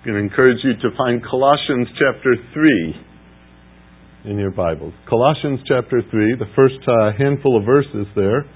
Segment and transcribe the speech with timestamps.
[0.00, 4.94] I'm going to encourage you to find Colossians chapter 3 in your Bibles.
[5.06, 8.46] Colossians chapter 3, the first uh, handful of verses there,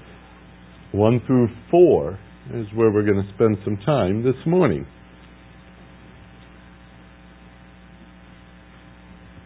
[0.91, 2.19] 1 through 4,
[2.55, 4.87] is where we're going to spend some time this morning.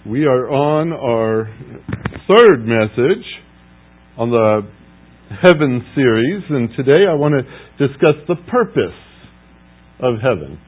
[0.07, 1.53] We are on our
[2.33, 3.25] third message
[4.17, 4.61] on the
[5.43, 8.95] Heaven series, and today I want to discuss the purpose
[9.99, 10.61] of heaven.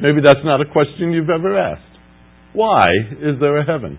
[0.00, 1.82] Maybe that's not a question you've ever asked.
[2.52, 2.88] Why
[3.20, 3.98] is there a heaven?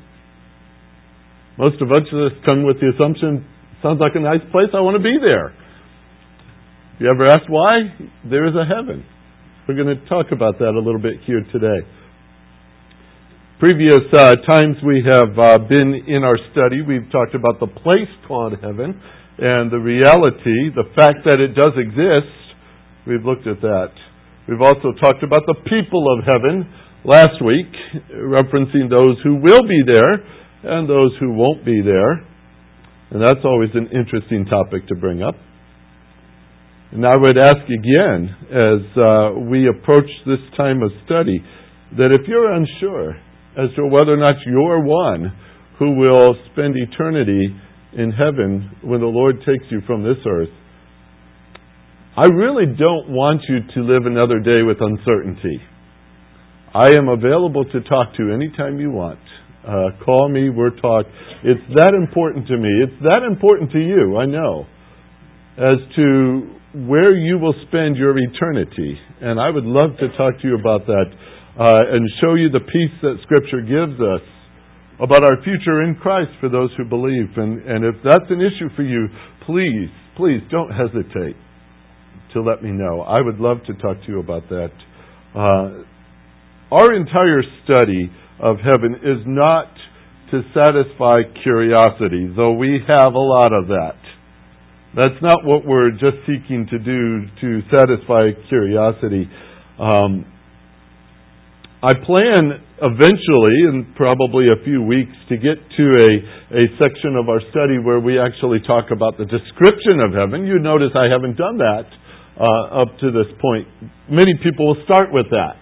[1.57, 3.45] Most of us just come with the assumption,
[3.83, 5.53] sounds like a nice place, I want to be there.
[6.99, 7.95] You ever asked why?
[8.29, 9.05] There is a heaven.
[9.67, 11.85] We're going to talk about that a little bit here today.
[13.59, 18.07] Previous uh, times we have uh, been in our study, we've talked about the place
[18.25, 18.99] called heaven
[19.37, 22.31] and the reality, the fact that it does exist.
[23.05, 23.91] We've looked at that.
[24.49, 26.65] We've also talked about the people of heaven
[27.05, 27.69] last week,
[28.17, 30.25] referencing those who will be there
[30.63, 32.25] and those who won't be there.
[33.11, 35.35] And that's always an interesting topic to bring up.
[36.91, 41.43] And I would ask again, as uh, we approach this time of study,
[41.97, 43.11] that if you're unsure
[43.53, 45.31] as to whether or not you're one
[45.77, 47.55] who will spend eternity
[47.93, 50.49] in heaven when the Lord takes you from this earth,
[52.19, 55.55] I really don't want you to live another day with uncertainty.
[56.75, 59.23] I am available to talk to anytime you want.
[59.63, 61.05] Uh, call me, we're talk.
[61.47, 62.67] It's that important to me.
[62.83, 64.67] It's that important to you, I know,
[65.63, 66.59] as to
[66.91, 68.99] where you will spend your eternity.
[69.21, 71.07] And I would love to talk to you about that
[71.55, 74.27] uh, and show you the peace that Scripture gives us
[74.99, 77.31] about our future in Christ for those who believe.
[77.37, 79.07] And, and if that's an issue for you,
[79.47, 81.39] please, please don't hesitate
[82.33, 83.01] to let me know.
[83.01, 84.71] I would love to talk to you about that.
[85.35, 85.83] Uh,
[86.71, 89.67] our entire study of heaven is not
[90.31, 93.97] to satisfy curiosity, though we have a lot of that.
[94.95, 99.29] That's not what we're just seeking to do to satisfy curiosity.
[99.79, 100.25] Um,
[101.81, 106.09] I plan eventually, in probably a few weeks, to get to a,
[106.57, 110.45] a section of our study where we actually talk about the description of heaven.
[110.45, 111.87] You notice I haven't done that
[112.39, 113.67] uh, up to this point.
[114.09, 115.59] Many people will start with that.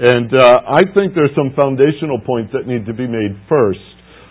[0.00, 3.84] And uh, I think there's some foundational points that need to be made first.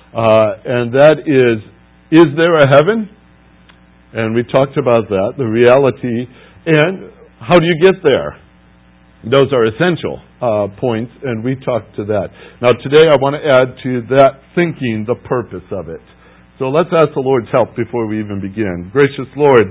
[0.09, 1.61] Uh, and that is,
[2.09, 3.07] is there a heaven?
[4.11, 6.25] And we talked about that, the reality,
[6.65, 8.41] and how do you get there?
[9.21, 12.29] Those are essential uh, points, and we talked to that.
[12.61, 16.01] Now, today I want to add to that thinking the purpose of it.
[16.57, 18.89] So let's ask the Lord's help before we even begin.
[18.91, 19.69] Gracious Lord,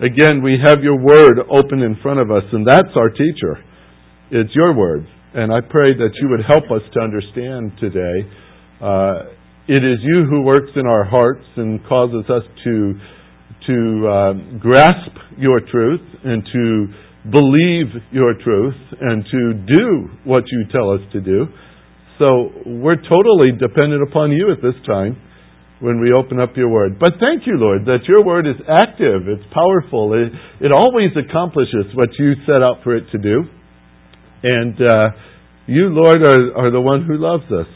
[0.00, 3.62] Again, we have your word open in front of us, and that's our teacher.
[4.30, 5.06] It's your word.
[5.34, 8.26] And I pray that you would help us to understand today.
[8.82, 9.34] Uh,
[9.68, 12.94] it is you who works in our hearts and causes us to,
[13.68, 16.86] to uh, grasp your truth and to
[17.30, 21.46] believe your truth and to do what you tell us to do.
[22.18, 25.20] So we're totally dependent upon you at this time
[25.80, 26.98] when we open up your word.
[26.98, 30.32] But thank you, Lord, that your word is active, it's powerful, it,
[30.64, 33.42] it always accomplishes what you set out for it to do.
[34.42, 35.08] And uh,
[35.66, 37.66] you, Lord, are, are the one who loves us.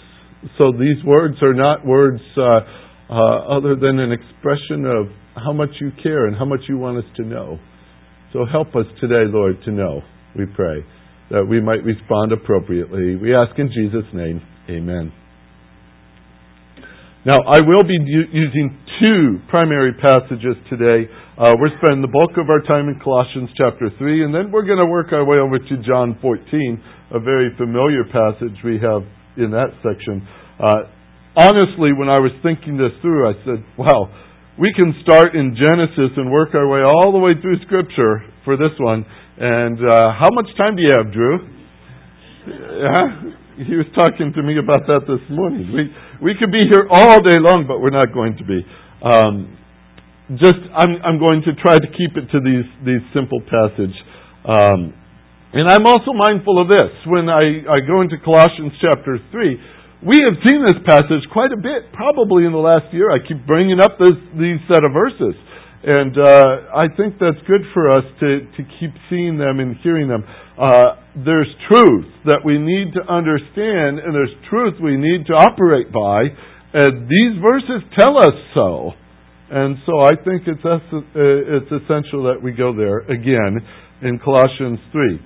[0.58, 2.60] So these words are not words uh,
[3.10, 6.98] uh, other than an expression of how much you care and how much you want
[6.98, 7.58] us to know.
[8.32, 10.02] So help us today, Lord, to know,
[10.36, 10.84] we pray,
[11.30, 13.16] that we might respond appropriately.
[13.16, 15.12] We ask in Jesus' name, amen.
[17.28, 21.04] Now, I will be using two primary passages today.
[21.36, 24.64] Uh, we're spending the bulk of our time in Colossians chapter 3, and then we're
[24.64, 26.32] going to work our way over to John 14,
[27.12, 29.04] a very familiar passage we have
[29.36, 30.24] in that section.
[30.56, 30.88] Uh,
[31.36, 34.08] honestly, when I was thinking this through, I said, wow,
[34.56, 38.56] we can start in Genesis and work our way all the way through Scripture for
[38.56, 39.04] this one.
[39.36, 41.36] And uh, how much time do you have, Drew?
[42.48, 43.47] Yeah?
[43.58, 45.66] He was talking to me about that this morning.
[45.74, 45.90] We
[46.22, 48.62] we could be here all day long, but we're not going to be.
[49.02, 49.58] Um,
[50.38, 53.96] just I'm I'm going to try to keep it to these these simple passage.
[54.46, 54.94] Um,
[55.50, 59.58] and I'm also mindful of this when I, I go into Colossians chapter three.
[60.06, 63.10] We have seen this passage quite a bit, probably in the last year.
[63.10, 65.34] I keep bringing up this, these set of verses.
[65.84, 70.08] And uh, I think that's good for us to, to keep seeing them and hearing
[70.08, 70.24] them.
[70.58, 75.92] Uh, there's truth that we need to understand, and there's truth we need to operate
[75.92, 76.26] by.
[76.74, 78.90] And these verses tell us so.
[79.50, 80.78] And so I think it's, uh,
[81.14, 83.62] it's essential that we go there again
[84.02, 85.20] in Colossians 3.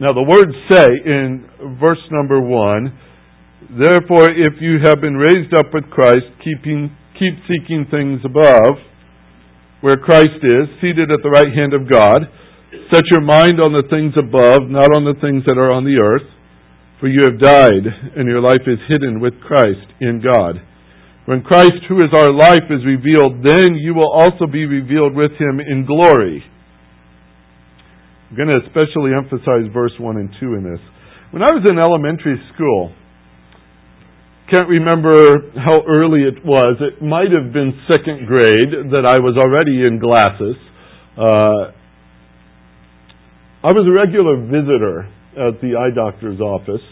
[0.00, 2.98] Now, the words say in verse number 1
[3.78, 8.74] Therefore, if you have been raised up with Christ, keeping, keep seeking things above,
[9.82, 12.22] where Christ is, seated at the right hand of God.
[12.88, 16.00] Set your mind on the things above, not on the things that are on the
[16.00, 16.26] earth.
[17.02, 17.82] For you have died,
[18.14, 20.62] and your life is hidden with Christ in God.
[21.26, 25.34] When Christ, who is our life, is revealed, then you will also be revealed with
[25.34, 26.46] him in glory.
[28.30, 30.80] I'm going to especially emphasize verse 1 and 2 in this.
[31.34, 32.94] When I was in elementary school,
[34.50, 36.76] can't remember how early it was.
[36.80, 40.56] It might have been second grade that I was already in glasses.
[41.16, 41.72] Uh,
[43.62, 45.06] I was a regular visitor
[45.38, 46.82] at the eye doctor's office.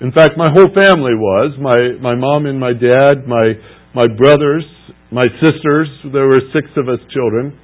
[0.00, 3.56] In fact, my whole family was my my mom and my dad, my
[3.94, 4.64] my brothers,
[5.10, 5.88] my sisters.
[6.12, 7.58] There were six of us children,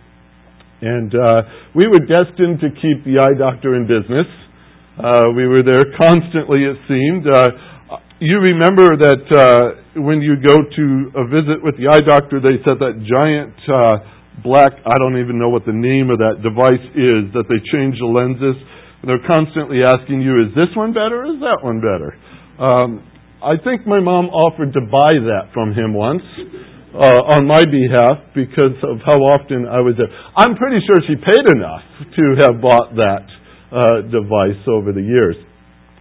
[0.80, 1.42] and uh,
[1.76, 4.26] we were destined to keep the eye doctor in business.
[4.96, 7.28] Uh, we were there constantly, it seemed.
[7.28, 7.48] Uh,
[8.22, 10.86] you remember that uh, when you go to
[11.18, 13.98] a visit with the eye doctor, they said that giant uh,
[14.46, 17.98] black, I don't even know what the name of that device is, that they change
[17.98, 18.54] the lenses.
[19.02, 22.14] And they're constantly asking you, is this one better is that one better?
[22.62, 23.02] Um,
[23.42, 26.22] I think my mom offered to buy that from him once
[26.94, 30.06] uh, on my behalf because of how often I was there.
[30.38, 31.82] I'm pretty sure she paid enough
[32.14, 33.26] to have bought that
[33.74, 35.34] uh, device over the years.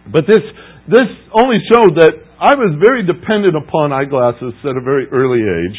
[0.06, 0.42] But this
[0.88, 5.78] this only showed that I was very dependent upon eyeglasses at a very early age.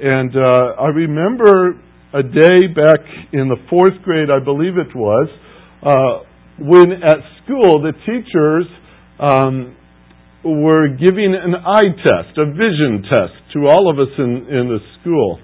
[0.00, 1.78] And uh, I remember
[2.12, 2.98] a day back
[3.32, 5.28] in the fourth grade, I believe it was,
[5.86, 6.26] uh,
[6.58, 8.66] when at school the teachers
[9.20, 9.76] um,
[10.42, 14.78] were giving an eye test, a vision test, to all of us in, in the
[15.00, 15.38] school.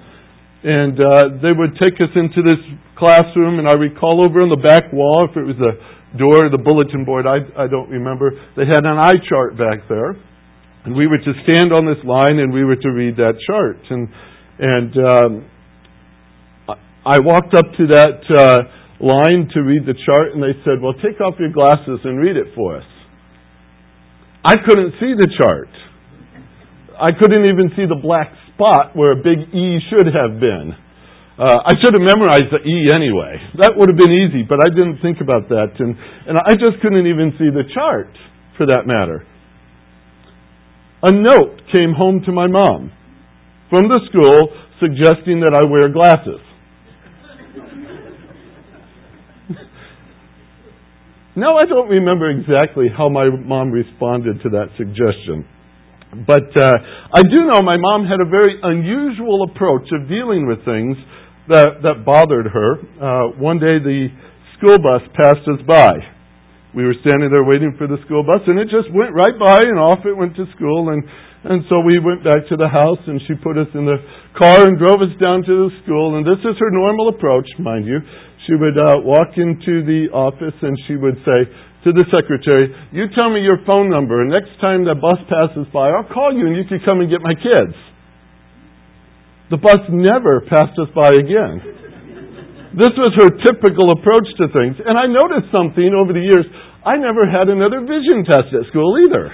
[0.65, 2.59] And uh, they would take us into this
[2.99, 6.59] classroom, and I recall over on the back wall, if it was a door, the
[6.59, 8.31] bulletin board, I, I don't remember.
[8.57, 10.17] They had an eye chart back there.
[10.85, 13.79] And we were to stand on this line and we were to read that chart.
[13.91, 14.09] And,
[14.59, 15.33] and um,
[17.05, 18.59] I walked up to that uh,
[19.03, 22.37] line to read the chart and they said, Well, take off your glasses and read
[22.37, 22.87] it for us.
[24.45, 25.69] I couldn't see the chart.
[26.95, 30.75] I couldn't even see the black spot where a big E should have been.
[31.37, 33.37] Uh, I should have memorized the E anyway.
[33.61, 35.77] That would have been easy, but I didn't think about that.
[35.79, 35.93] And,
[36.25, 38.09] and I just couldn't even see the chart,
[38.57, 39.27] for that matter.
[41.03, 42.91] A note came home to my mom
[43.69, 44.49] from the school
[44.81, 46.41] suggesting that I wear glasses.
[51.37, 55.45] now, I don't remember exactly how my mom responded to that suggestion.
[56.27, 56.73] But uh,
[57.13, 60.97] I do know my mom had a very unusual approach of dealing with things
[61.49, 62.71] that, that bothered her.
[62.99, 64.09] Uh, one day the
[64.59, 65.93] school bus passed us by.
[66.77, 69.65] We were standing there waiting for the school bus, and it just went right by,
[69.65, 70.93] and off it went to school.
[70.93, 71.01] And,
[71.49, 73.97] and so we went back to the house, and she put us in the
[74.37, 76.21] car and drove us down to the school.
[76.21, 78.05] And this is her normal approach, mind you.
[78.45, 81.49] She would uh, walk into the office, and she would say
[81.89, 85.65] to the secretary, You tell me your phone number, and next time the bus passes
[85.73, 87.73] by, I'll call you, and you can come and get my kids.
[89.51, 91.63] The bus never passed us by again.
[92.75, 94.77] This was her typical approach to things.
[94.83, 96.45] And I noticed something over the years.
[96.85, 99.33] I never had another vision test at school either.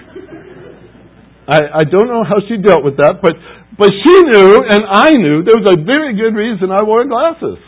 [1.49, 3.35] I, I don't know how she dealt with that, but,
[3.75, 7.59] but she knew and I knew there was a very good reason I wore glasses.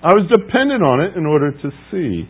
[0.00, 2.24] I was dependent on it in order to see.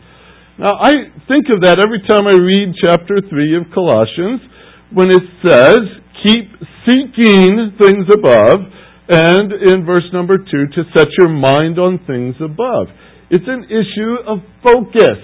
[0.59, 4.43] Now, I think of that every time I read chapter 3 of Colossians
[4.91, 5.79] when it says,
[6.27, 6.49] Keep
[6.83, 8.67] seeking things above
[9.11, 12.87] and in verse number two, to set your mind on things above.
[13.29, 15.19] It's an issue of focus.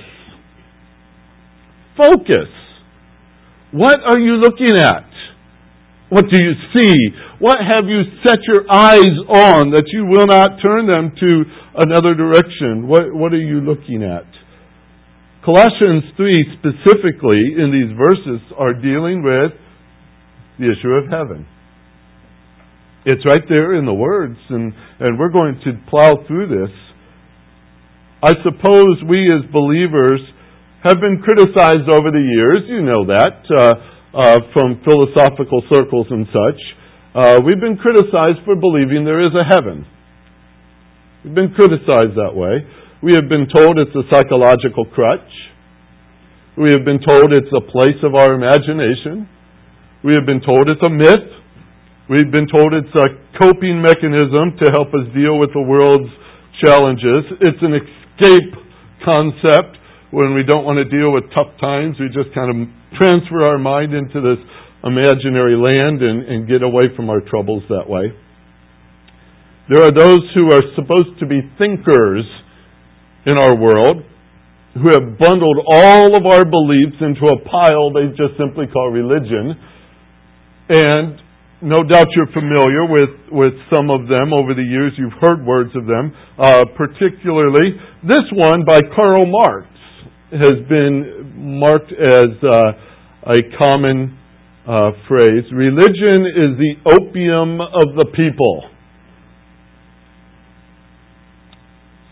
[1.96, 2.51] Focus.
[3.72, 5.08] What are you looking at?
[6.10, 6.96] What do you see?
[7.39, 11.44] What have you set your eyes on that you will not turn them to
[11.75, 12.88] another direction?
[12.88, 14.27] What, what are you looking at?
[15.44, 19.51] Colossians 3 specifically in these verses are dealing with
[20.60, 21.48] the issue of heaven.
[23.07, 26.75] It's right there in the words, and, and we're going to plow through this.
[28.19, 30.19] I suppose we as believers
[30.83, 33.73] have been criticized over the years, you know that, uh,
[34.11, 36.59] uh, from philosophical circles and such.
[37.15, 39.87] Uh, we've been criticized for believing there is a heaven.
[41.23, 42.59] We've been criticized that way.
[42.99, 45.31] We have been told it's a psychological crutch.
[46.59, 49.31] We have been told it's a place of our imagination.
[50.03, 51.37] We have been told it's a myth.
[52.09, 56.11] We've been told it's a coping mechanism to help us deal with the world's
[56.63, 57.19] challenges.
[57.43, 58.55] It's an escape
[59.03, 59.77] concept
[60.11, 62.57] when we don't want to deal with tough times, we just kind of
[62.95, 64.39] transfer our mind into this
[64.83, 68.15] imaginary land and, and get away from our troubles that way.
[69.67, 72.23] There are those who are supposed to be thinkers
[73.27, 73.99] in our world
[74.79, 79.59] who have bundled all of our beliefs into a pile they just simply call religion.
[80.69, 81.19] And
[81.61, 84.93] no doubt you're familiar with, with some of them over the years.
[84.97, 86.13] You've heard words of them.
[86.37, 87.73] Uh, particularly,
[88.03, 89.67] this one by Karl Marx
[90.31, 94.17] has been marked as uh, a common
[94.67, 95.45] uh, phrase.
[95.53, 98.69] Religion is the opium of the people.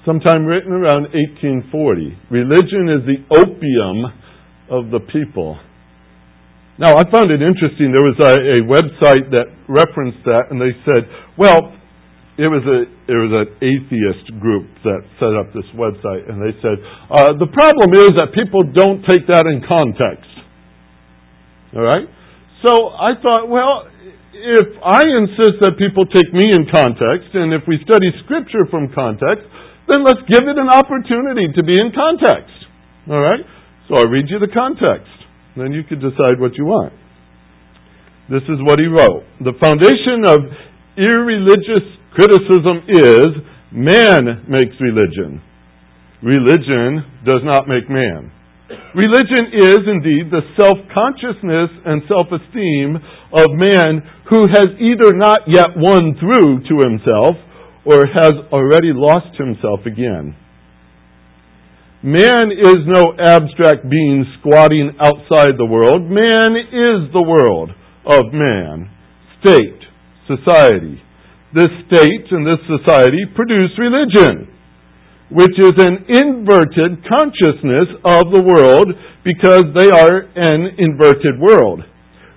[0.05, 2.17] sometime written around 1840.
[2.29, 4.05] Religion is the opium
[4.69, 5.57] of the people.
[6.75, 7.96] Now, I found it interesting.
[7.96, 11.08] There was a, a website that referenced that, and they said,
[11.39, 11.72] well,
[12.36, 16.51] it was a it was an atheist group that set up this website, and they
[16.60, 16.75] said
[17.08, 20.27] uh, the problem is that people don't take that in context.
[21.72, 22.03] All right,
[22.60, 23.88] so I thought, well,
[24.36, 28.91] if I insist that people take me in context, and if we study Scripture from
[28.91, 29.48] context,
[29.88, 32.51] then let's give it an opportunity to be in context.
[33.08, 33.48] All right?
[33.88, 35.25] So I'll read you the context.
[35.55, 36.93] Then you can decide what you want.
[38.29, 39.24] This is what he wrote.
[39.39, 40.39] The foundation of
[40.97, 43.27] irreligious criticism is
[43.71, 45.41] man makes religion.
[46.24, 48.31] Religion does not make man.
[48.95, 52.97] Religion is indeed the self consciousness and self esteem
[53.31, 57.35] of man who has either not yet won through to himself
[57.85, 60.35] or has already lost himself again.
[62.05, 66.05] Man is no abstract being squatting outside the world.
[66.05, 67.74] Man is the world
[68.05, 68.93] of man,
[69.41, 69.81] state,
[70.29, 71.01] society.
[71.57, 74.53] This state and this society produce religion,
[75.33, 78.85] which is an inverted consciousness of the world
[79.25, 81.81] because they are an inverted world.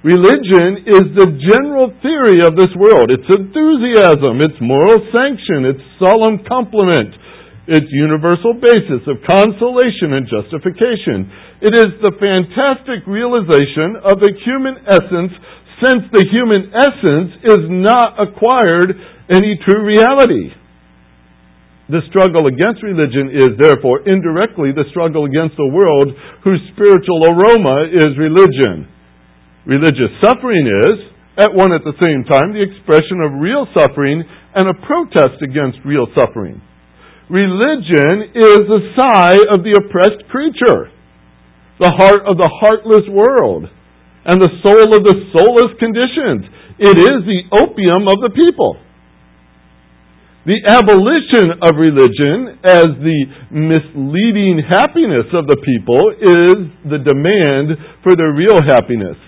[0.00, 3.12] Religion is the general theory of this world.
[3.12, 7.12] It's enthusiasm, it's moral sanction, it's solemn complement,
[7.68, 11.28] its universal basis of consolation and justification.
[11.60, 15.32] It is the fantastic realization of the human essence
[15.84, 18.96] since the human essence is not acquired
[19.30, 20.50] any true reality.
[21.88, 26.12] The struggle against religion is therefore indirectly the struggle against the world
[26.44, 28.88] whose spiritual aroma is religion.
[29.64, 30.96] Religious suffering is,
[31.40, 34.24] at one at the same time, the expression of real suffering
[34.56, 36.60] and a protest against real suffering.
[37.28, 40.88] Religion is the sigh of the oppressed creature,
[41.76, 43.68] the heart of the heartless world,
[44.24, 46.48] and the soul of the soulless conditions.
[46.80, 48.80] It is the opium of the people.
[50.48, 53.20] The abolition of religion as the
[53.52, 56.56] misleading happiness of the people is
[56.88, 59.20] the demand for their real happiness.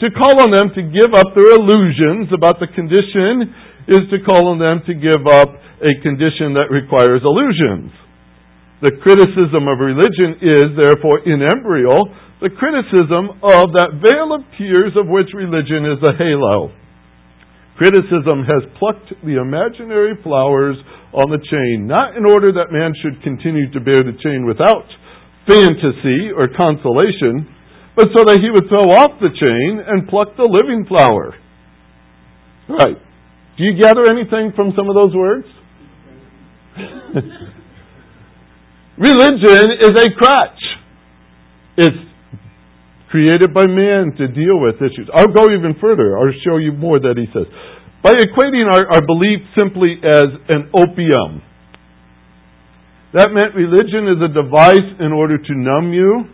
[0.00, 3.52] To call on them to give up their illusions about the condition
[3.84, 7.92] is to call on them to give up a condition that requires illusions.
[8.80, 11.92] The criticism of religion is, therefore, in embryo,
[12.40, 16.72] the criticism of that vale of tears of which religion is a halo.
[17.76, 20.76] Criticism has plucked the imaginary flowers
[21.12, 24.88] on the chain, not in order that man should continue to bear the chain without
[25.44, 27.48] fantasy or consolation,
[27.96, 31.36] but so that he would throw off the chain and pluck the living flower.
[32.68, 32.96] Right.
[33.56, 35.44] Do you gather anything from some of those words?
[38.98, 40.62] Religion is a crutch.
[41.76, 41.96] It's
[43.10, 45.10] created by man to deal with issues.
[45.14, 46.18] I'll go even further.
[46.18, 47.46] I'll show you more that he says.
[48.02, 51.42] By equating our, our belief simply as an opium,
[53.14, 56.30] that meant religion is a device in order to numb you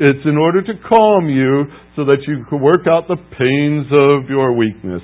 [0.00, 1.64] it's in order to calm you
[1.96, 5.02] so that you can work out the pains of your weakness.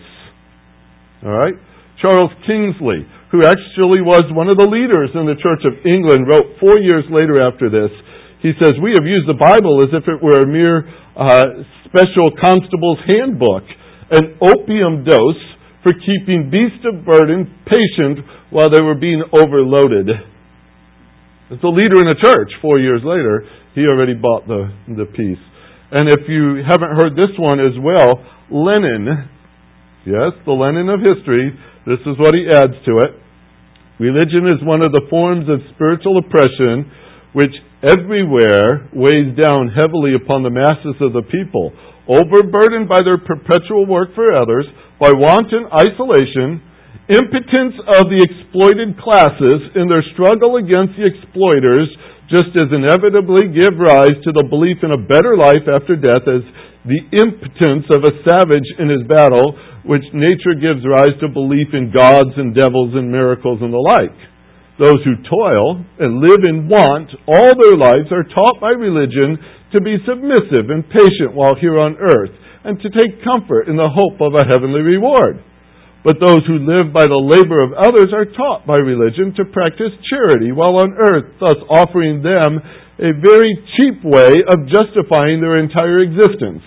[1.24, 1.54] All right?
[2.00, 6.54] Charles Kingsley, who actually was one of the leaders in the Church of England, wrote
[6.62, 7.90] four years later after this.
[8.38, 10.86] He says, We have used the Bible as if it were a mere
[11.18, 13.66] uh, special constable's handbook,
[14.14, 15.42] an opium dose
[15.82, 18.22] for keeping beasts of burden patient
[18.54, 20.14] while they were being overloaded.
[21.50, 23.42] As a leader in a church four years later,
[23.74, 25.42] he already bought the, the piece.
[25.90, 29.26] And if you haven't heard this one as well, Lenin,
[30.06, 31.50] yes, the Lenin of history,
[31.82, 33.23] this is what he adds to it.
[34.02, 36.90] Religion is one of the forms of spiritual oppression
[37.30, 41.70] which everywhere weighs down heavily upon the masses of the people,
[42.10, 44.66] overburdened by their perpetual work for others,
[44.98, 46.58] by wanton isolation,
[47.06, 51.90] impotence of the exploited classes in their struggle against the exploiters,
[52.32, 56.42] just as inevitably give rise to the belief in a better life after death as
[56.84, 59.56] the impotence of a savage in his battle,
[59.88, 64.16] which nature gives rise to belief in gods and devils and miracles and the like.
[64.76, 69.40] Those who toil and live in want all their lives are taught by religion
[69.72, 73.92] to be submissive and patient while here on earth, and to take comfort in the
[73.92, 75.40] hope of a heavenly reward.
[76.04, 79.94] But those who live by the labor of others are taught by religion to practice
[80.04, 82.60] charity while on earth, thus offering them
[83.00, 86.60] a very cheap way of justifying their entire existence.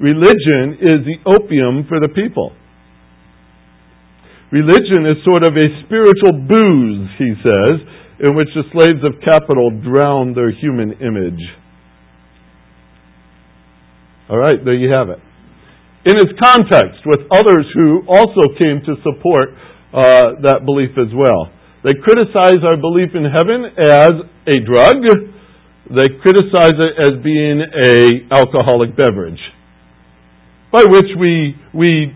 [0.00, 2.52] Religion is the opium for the people.
[4.52, 7.76] Religion is sort of a spiritual booze, he says,
[8.20, 11.40] in which the slaves of capital drown their human image.
[14.28, 15.18] All right, there you have it
[16.06, 19.50] in its context with others who also came to support
[19.90, 21.50] uh, that belief as well.
[21.82, 24.14] They criticize our belief in heaven as
[24.46, 25.02] a drug.
[25.90, 29.42] They criticize it as being a alcoholic beverage,
[30.76, 32.12] by which we we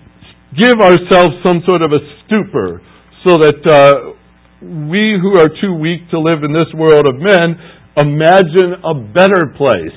[0.53, 2.83] give ourselves some sort of a stupor,
[3.25, 4.13] so that uh,
[4.61, 7.57] we who are too weak to live in this world of men
[7.97, 9.97] imagine a better place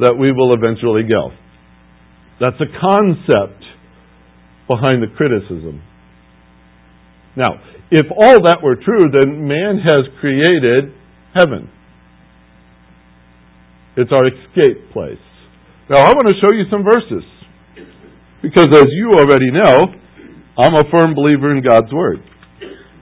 [0.00, 1.30] that we will eventually go.
[2.40, 3.62] That's a concept
[4.66, 5.80] behind the criticism.
[7.36, 10.90] Now, if all that were true, then man has created
[11.32, 11.70] heaven.
[13.96, 15.22] It's our escape place.
[15.88, 17.22] Now, I want to show you some verses.
[18.44, 19.88] Because as you already know,
[20.60, 22.20] I'm a firm believer in God's Word.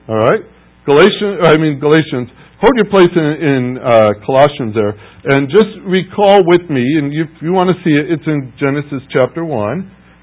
[0.07, 0.39] All right?
[0.87, 2.31] Galatians, I mean, Galatians
[2.63, 4.95] hold your place in, in uh, Colossians there,
[5.35, 9.03] and just recall with me, and if you want to see it, it's in Genesis
[9.11, 9.51] chapter 1,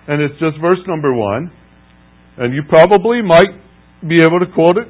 [0.09, 1.53] and it's just verse number 1,
[2.41, 3.53] and you probably might
[4.09, 4.89] be able to quote it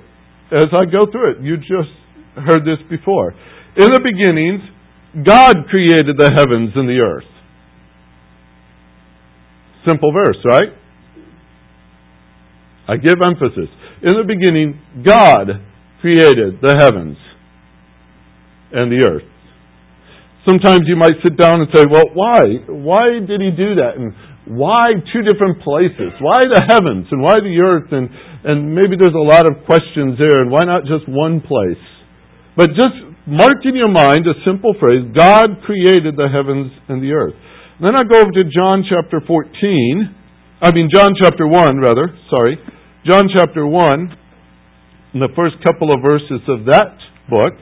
[0.54, 1.36] as I go through it.
[1.42, 1.90] You just
[2.38, 3.34] heard this before.
[3.74, 4.62] In the beginnings,
[5.26, 7.26] God created the heavens and the earth.
[9.86, 10.72] Simple verse, right?
[12.88, 13.70] I give emphasis.
[14.02, 15.62] In the beginning, God
[16.00, 17.16] created the heavens
[18.72, 19.28] and the earth.
[20.48, 22.64] Sometimes you might sit down and say, well, why?
[22.66, 24.00] Why did he do that?
[24.00, 24.12] And
[24.48, 26.16] why two different places?
[26.18, 27.92] Why the heavens and why the earth?
[27.92, 28.08] And,
[28.42, 31.84] and maybe there's a lot of questions there, and why not just one place?
[32.56, 32.96] But just
[33.28, 37.36] mark in your mind a simple phrase God created the heavens and the earth.
[37.80, 40.14] Then I go over to John chapter 14.
[40.60, 42.12] I mean, John chapter 1, rather.
[42.28, 42.60] Sorry.
[43.08, 47.56] John chapter 1, in the first couple of verses of that book.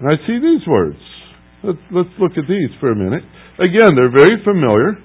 [0.00, 0.98] And I see these words.
[1.62, 3.22] Let's, let's look at these for a minute.
[3.62, 4.98] Again, they're very familiar.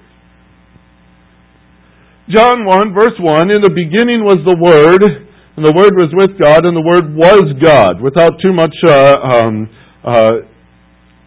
[2.34, 5.06] John 1, verse 1 In the beginning was the Word,
[5.54, 8.02] and the Word was with God, and the Word was God.
[8.02, 9.70] Without too much uh, um,
[10.02, 10.34] uh,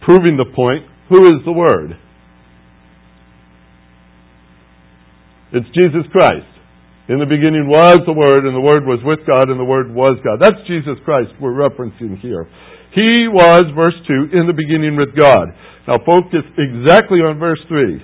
[0.04, 1.98] proving the point, who is the Word?
[5.52, 6.50] It's Jesus Christ.
[7.06, 9.92] In the beginning was the Word, and the Word was with God, and the Word
[9.92, 10.40] was God.
[10.40, 12.48] That's Jesus Christ we're referencing here.
[12.94, 15.48] He was, verse 2, in the beginning with God.
[15.86, 18.00] Now focus exactly on verse 3.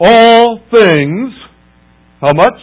[0.00, 1.32] All things,
[2.20, 2.60] how much?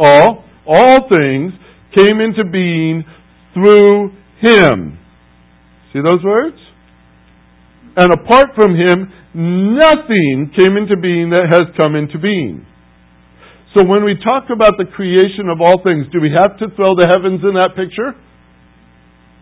[0.00, 1.52] All, all things
[1.96, 3.04] came into being
[3.52, 4.98] through Him.
[5.92, 6.56] See those words?
[7.98, 9.10] And apart from Him,
[9.74, 12.62] nothing came into being that has come into being.
[13.74, 16.94] So when we talk about the creation of all things, do we have to throw
[16.94, 18.14] the heavens in that picture?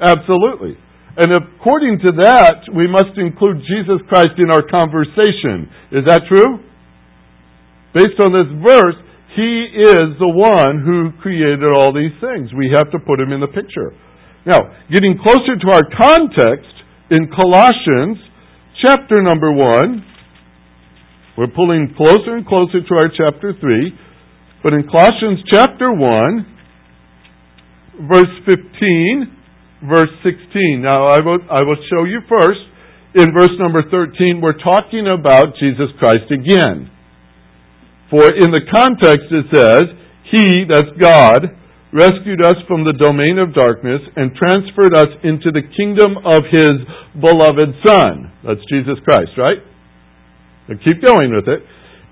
[0.00, 0.80] Absolutely.
[1.20, 5.68] And according to that, we must include Jesus Christ in our conversation.
[5.92, 6.64] Is that true?
[7.92, 8.96] Based on this verse,
[9.36, 12.56] He is the one who created all these things.
[12.56, 13.92] We have to put Him in the picture.
[14.48, 16.76] Now, getting closer to our context,
[17.10, 18.18] in Colossians
[18.84, 20.04] chapter number 1,
[21.38, 23.92] we're pulling closer and closer to our chapter 3,
[24.62, 26.46] but in Colossians chapter 1,
[28.08, 29.36] verse 15,
[29.88, 30.82] verse 16.
[30.82, 32.60] Now, I will, I will show you first.
[33.16, 36.90] In verse number 13, we're talking about Jesus Christ again.
[38.10, 39.84] For in the context it says,
[40.32, 41.48] He, that's God,
[41.92, 46.84] rescued us from the domain of darkness and transferred us into the kingdom of His
[47.16, 48.25] beloved Son.
[48.46, 49.60] That's Jesus Christ, right?
[50.68, 51.60] Now keep going with it.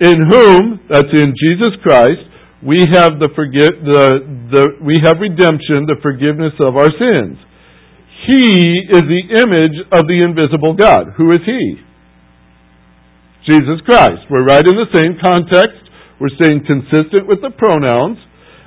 [0.02, 2.26] In whom, that's in Jesus Christ,
[2.66, 4.06] we have the, forgive, the,
[4.50, 7.38] the we have redemption, the forgiveness of our sins
[8.24, 11.12] he is the image of the invisible God.
[11.20, 11.76] Who is He?
[13.44, 14.24] Jesus Christ.
[14.32, 15.76] We're right in the same context.
[16.16, 18.16] We're staying consistent with the pronouns.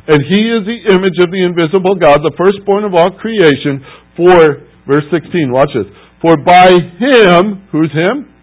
[0.08, 3.84] and he is the image of the invisible God, the firstborn of all creation.
[4.15, 5.89] For, verse 16, watch this.
[6.21, 8.34] For by him, who's him?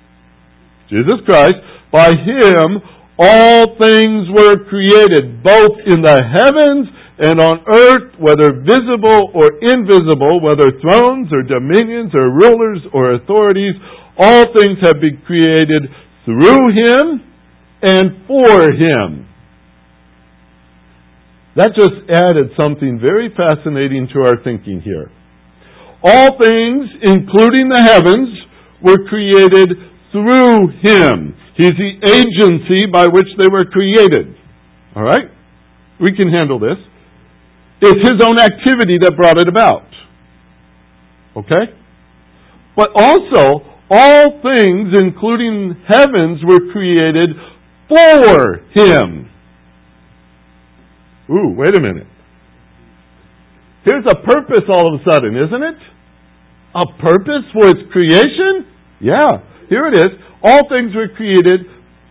[0.89, 1.57] Jesus Christ,
[1.91, 2.83] by him
[3.19, 10.43] all things were created, both in the heavens and on earth, whether visible or invisible,
[10.43, 13.75] whether thrones or dominions or rulers or authorities,
[14.19, 15.87] all things have been created
[16.25, 17.23] through him
[17.83, 19.29] and for him.
[21.55, 25.11] That just added something very fascinating to our thinking here.
[26.05, 28.29] All things, including the heavens,
[28.83, 29.73] were created
[30.13, 31.35] through Him.
[31.57, 34.37] He's the agency by which they were created.
[34.95, 35.31] All right?
[35.99, 36.77] We can handle this.
[37.81, 39.89] It's His own activity that brought it about.
[41.37, 41.73] Okay?
[42.77, 47.31] But also, all things, including heavens, were created
[47.89, 49.31] for Him.
[51.31, 52.07] Ooh, wait a minute.
[53.85, 55.94] Here's a purpose all of a sudden, isn't it?
[56.75, 58.67] A purpose for its creation?
[59.01, 59.31] Yeah,
[59.69, 60.11] here it is.
[60.43, 61.61] All things were created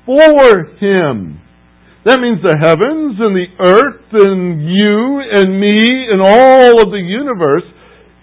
[0.06, 1.40] for Him.
[2.06, 7.00] That means the heavens and the earth and you and me and all of the
[7.00, 7.64] universe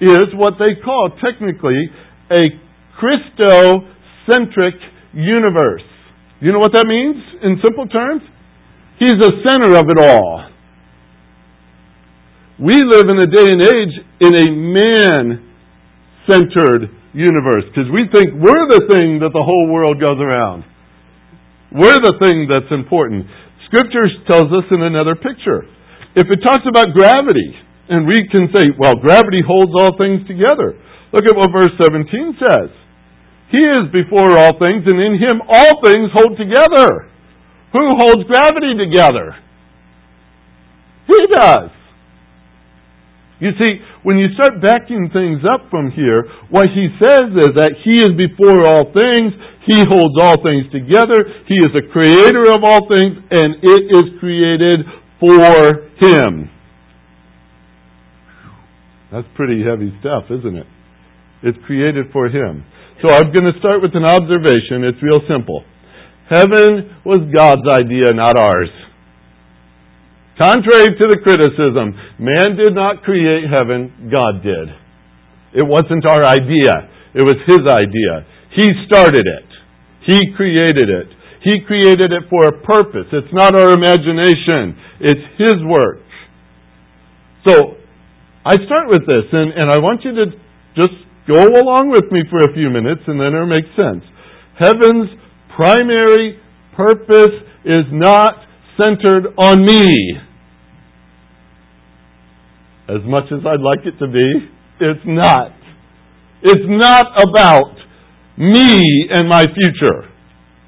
[0.01, 1.89] is what they call technically
[2.31, 2.45] a
[3.01, 4.77] Christocentric
[5.13, 5.85] universe.
[6.41, 8.23] You know what that means in simple terms?
[8.99, 10.49] He's the center of it all.
[12.61, 15.50] We live in a day and age in a man
[16.31, 20.63] centered universe because we think we're the thing that the whole world goes around.
[21.75, 23.27] We're the thing that's important.
[23.67, 25.67] Scripture tells us in another picture.
[26.15, 27.55] If it talks about gravity,
[27.91, 30.79] and we can say, well, gravity holds all things together.
[31.11, 32.07] Look at what verse 17
[32.39, 32.71] says.
[33.51, 37.11] He is before all things, and in him all things hold together.
[37.75, 39.35] Who holds gravity together?
[41.07, 41.71] He does.
[43.41, 47.73] You see, when you start backing things up from here, what he says is that
[47.81, 49.33] he is before all things,
[49.65, 54.21] he holds all things together, he is the creator of all things, and it is
[54.21, 54.85] created
[55.17, 56.53] for him.
[59.11, 60.69] That's pretty heavy stuff, isn't it?
[61.43, 62.65] It's created for him.
[63.01, 64.85] So I'm going to start with an observation.
[64.85, 65.65] It's real simple.
[66.29, 68.69] Heaven was God's idea, not ours.
[70.41, 74.73] Contrary to the criticism, man did not create heaven, God did.
[75.53, 78.25] It wasn't our idea, it was His idea.
[78.57, 79.49] He started it,
[80.09, 81.13] He created it.
[81.45, 83.09] He created it for a purpose.
[83.13, 86.01] It's not our imagination, it's His work.
[87.47, 87.77] So,
[88.45, 90.27] I start with this, and, and I want you to
[90.73, 90.97] just
[91.29, 94.05] go along with me for a few minutes, and then it'll make sense.
[94.57, 95.13] Heaven's
[95.53, 96.41] primary
[96.77, 98.49] purpose is not
[98.81, 100.17] centered on me
[102.97, 104.29] as much as I'd like it to be,
[104.81, 105.53] it's not.
[106.43, 107.77] It's not about
[108.37, 108.77] me
[109.11, 110.09] and my future,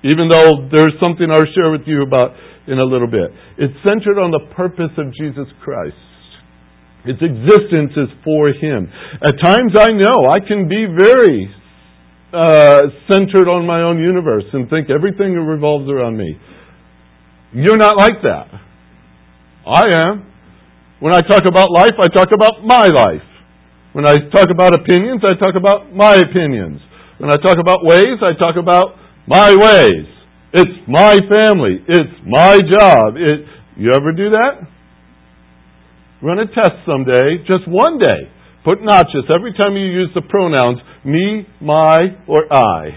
[0.05, 3.33] even though there's something I'll share with you about in a little bit.
[3.59, 5.97] It's centered on the purpose of Jesus Christ.
[7.05, 8.87] Its existence is for Him.
[9.19, 11.51] At times I know I can be very
[12.33, 16.39] uh, centered on my own universe and think everything revolves around me.
[17.53, 18.49] You're not like that.
[19.67, 20.32] I am.
[21.03, 23.27] When I talk about life, I talk about my life.
[23.91, 26.79] When I talk about opinions, I talk about my opinions.
[27.19, 28.95] When I talk about ways, I talk about
[29.27, 30.07] my ways.
[30.55, 31.83] It's my family.
[31.89, 33.19] It's my job.
[33.19, 33.43] It,
[33.75, 34.63] you ever do that?
[36.23, 38.31] Run a test someday, just one day.
[38.65, 42.95] Put notches every time you use the pronouns me, my, or I.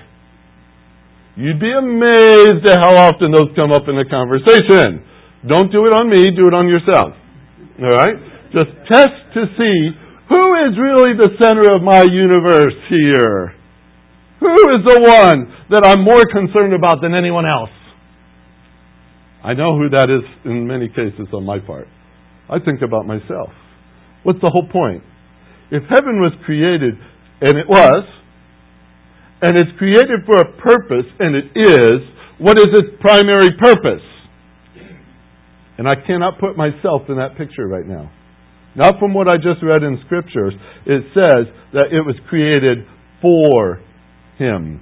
[1.36, 5.02] You'd be amazed at how often those come up in a conversation.
[5.50, 7.25] Don't do it on me, do it on yourself.
[7.82, 8.16] All right?
[8.54, 9.78] Just test to see
[10.30, 13.54] who is really the center of my universe here.
[14.40, 17.74] Who is the one that I'm more concerned about than anyone else?
[19.44, 21.88] I know who that is in many cases on my part.
[22.50, 23.50] I think about myself.
[24.24, 25.04] What's the whole point?
[25.70, 26.94] If heaven was created,
[27.42, 28.04] and it was,
[29.42, 31.98] and it's created for a purpose, and it is,
[32.40, 34.02] what is its primary purpose?
[35.78, 38.12] And I cannot put myself in that picture right now.
[38.76, 40.54] Not from what I just read in scriptures.
[40.86, 42.86] It says that it was created
[43.22, 43.80] for
[44.38, 44.82] him.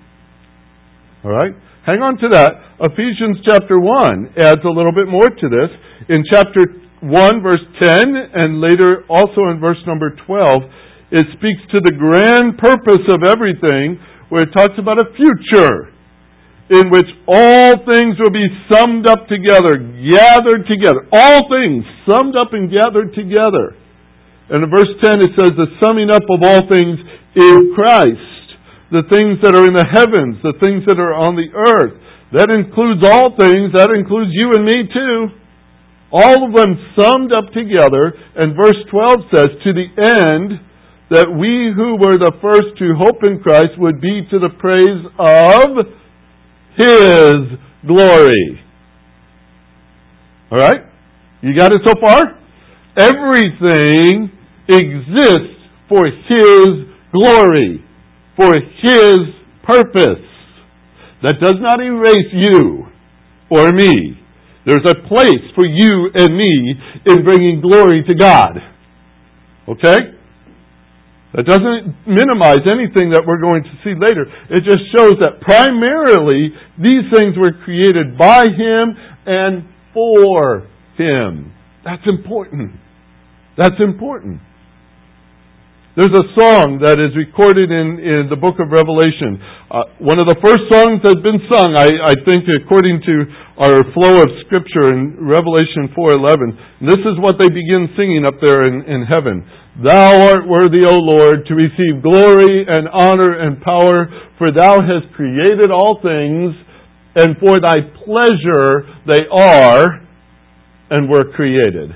[1.23, 1.53] All right?
[1.86, 2.51] Hang on to that.
[2.79, 5.69] Ephesians chapter 1 adds a little bit more to this.
[6.10, 6.65] In chapter
[7.01, 8.03] 1, verse 10,
[8.34, 10.63] and later also in verse number 12,
[11.12, 15.92] it speaks to the grand purpose of everything where it talks about a future.
[16.73, 21.05] In which all things will be summed up together, gathered together.
[21.13, 23.77] All things summed up and gathered together.
[24.49, 26.97] And in verse 10 it says, the summing up of all things
[27.38, 28.33] in Christ.
[28.89, 31.97] The things that are in the heavens, the things that are on the earth.
[32.33, 33.73] That includes all things.
[33.73, 35.17] That includes you and me too.
[36.13, 38.13] All of them summed up together.
[38.38, 40.62] And verse 12 says, to the end
[41.09, 45.01] that we who were the first to hope in Christ would be to the praise
[45.17, 45.69] of
[46.77, 48.62] His glory.
[50.51, 50.81] Alright?
[51.41, 52.19] You got it so far?
[52.97, 54.31] Everything
[54.67, 55.59] exists
[55.89, 57.83] for His glory,
[58.36, 59.19] for His
[59.63, 60.25] purpose.
[61.23, 62.86] That does not erase you
[63.49, 64.19] or me.
[64.65, 68.57] There's a place for you and me in bringing glory to God.
[69.67, 69.99] Okay?
[71.33, 74.29] That doesn't minimize anything that we're going to see later.
[74.53, 78.93] It just shows that primarily these things were created by Him
[79.25, 81.49] and for Him.
[81.83, 82.77] That's important.
[83.57, 84.41] That's important.
[85.93, 89.37] There's a song that is recorded in, in the book of Revelation.
[89.69, 93.15] Uh, one of the first songs that's been sung, I, I think, according to
[93.61, 96.89] our flow of scripture in Revelation 4.11.
[96.89, 99.45] This is what they begin singing up there in, in heaven.
[99.81, 104.05] Thou art worthy, O Lord, to receive glory and honor and power,
[104.38, 106.53] for thou hast created all things,
[107.15, 110.05] and for thy pleasure they are
[110.91, 111.89] and were created.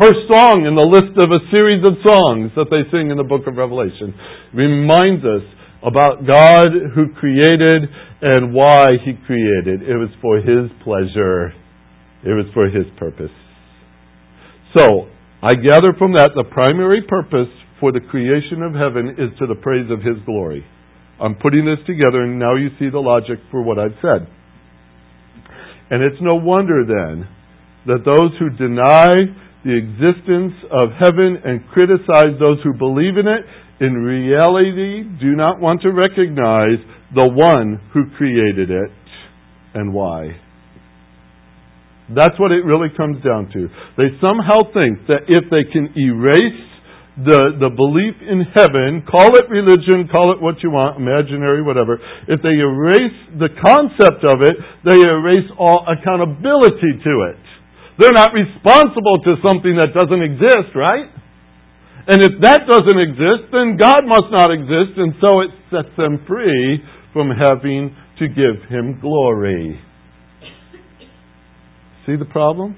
[0.00, 3.28] First song in the list of a series of songs that they sing in the
[3.28, 4.16] book of Revelation
[4.54, 5.44] reminds us
[5.84, 7.84] about God who created
[8.22, 9.84] and why He created.
[9.84, 11.52] It was for His pleasure.
[12.24, 13.34] It was for His purpose.
[14.72, 15.11] So,
[15.42, 17.50] I gather from that the primary purpose
[17.80, 20.64] for the creation of heaven is to the praise of His glory.
[21.18, 24.30] I'm putting this together and now you see the logic for what I've said.
[25.90, 27.26] And it's no wonder then
[27.90, 29.10] that those who deny
[29.66, 33.42] the existence of heaven and criticize those who believe in it,
[33.82, 36.78] in reality do not want to recognize
[37.14, 38.94] the one who created it
[39.74, 40.38] and why.
[42.14, 43.68] That's what it really comes down to.
[43.96, 46.62] They somehow think that if they can erase
[47.12, 52.00] the, the belief in heaven, call it religion, call it what you want, imaginary, whatever,
[52.24, 54.56] if they erase the concept of it,
[54.88, 57.42] they erase all accountability to it.
[58.00, 61.12] They're not responsible to something that doesn't exist, right?
[62.08, 66.24] And if that doesn't exist, then God must not exist, and so it sets them
[66.26, 66.80] free
[67.12, 69.78] from having to give Him glory.
[72.06, 72.76] See the problem?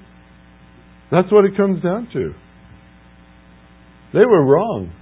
[1.11, 2.33] That's what it comes down to.
[4.13, 4.93] They were wrong.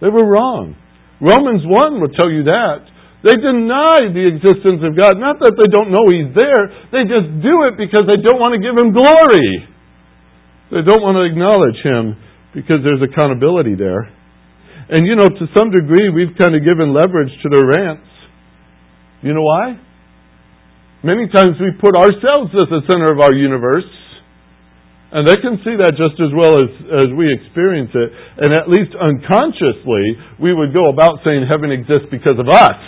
[0.00, 0.76] They were wrong.
[1.20, 2.86] Romans 1 will tell you that.
[3.24, 5.16] They deny the existence of God.
[5.16, 8.52] Not that they don't know He's there, they just do it because they don't want
[8.52, 9.64] to give Him glory.
[10.68, 12.20] They don't want to acknowledge Him
[12.52, 14.12] because there's accountability there.
[14.92, 18.08] And you know, to some degree, we've kind of given leverage to their rants.
[19.24, 19.80] You know why?
[21.04, 23.84] Many times we put ourselves as the center of our universe.
[25.12, 26.66] And they can see that just as well as,
[27.04, 28.08] as we experience it.
[28.40, 32.80] And at least unconsciously, we would go about saying heaven exists because of us.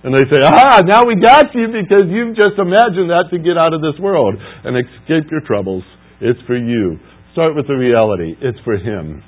[0.00, 3.60] And they say, ah, now we got you because you've just imagined that to get
[3.60, 5.84] out of this world and escape your troubles.
[6.22, 6.96] It's for you.
[7.36, 8.32] Start with the reality.
[8.40, 9.20] It's for Him.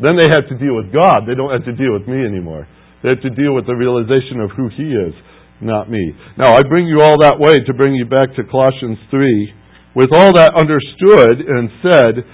[0.00, 1.28] Then they have to deal with God.
[1.28, 2.66] They don't have to deal with me anymore.
[3.04, 5.12] They have to deal with the realization of who He is,
[5.60, 6.00] not me.
[6.40, 9.92] Now, I bring you all that way to bring you back to Colossians 3.
[9.92, 12.24] With all that understood and said,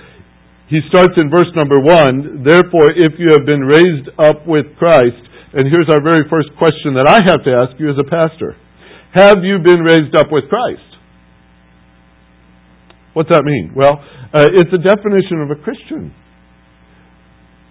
[0.71, 5.19] he starts in verse number 1 Therefore, if you have been raised up with Christ,
[5.53, 8.55] and here's our very first question that I have to ask you as a pastor
[9.11, 10.87] Have you been raised up with Christ?
[13.13, 13.75] What's that mean?
[13.75, 13.99] Well,
[14.31, 16.15] uh, it's a definition of a Christian.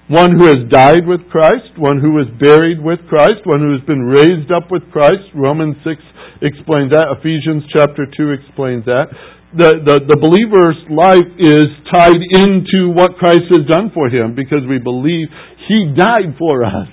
[0.09, 3.85] One who has died with Christ, one who was buried with Christ, one who has
[3.85, 5.29] been raised up with Christ.
[5.37, 6.01] Romans 6
[6.41, 7.13] explains that.
[7.13, 9.05] Ephesians chapter 2 explains that.
[9.53, 14.65] The, the, the believer's life is tied into what Christ has done for him because
[14.65, 15.29] we believe
[15.69, 16.89] he died for us.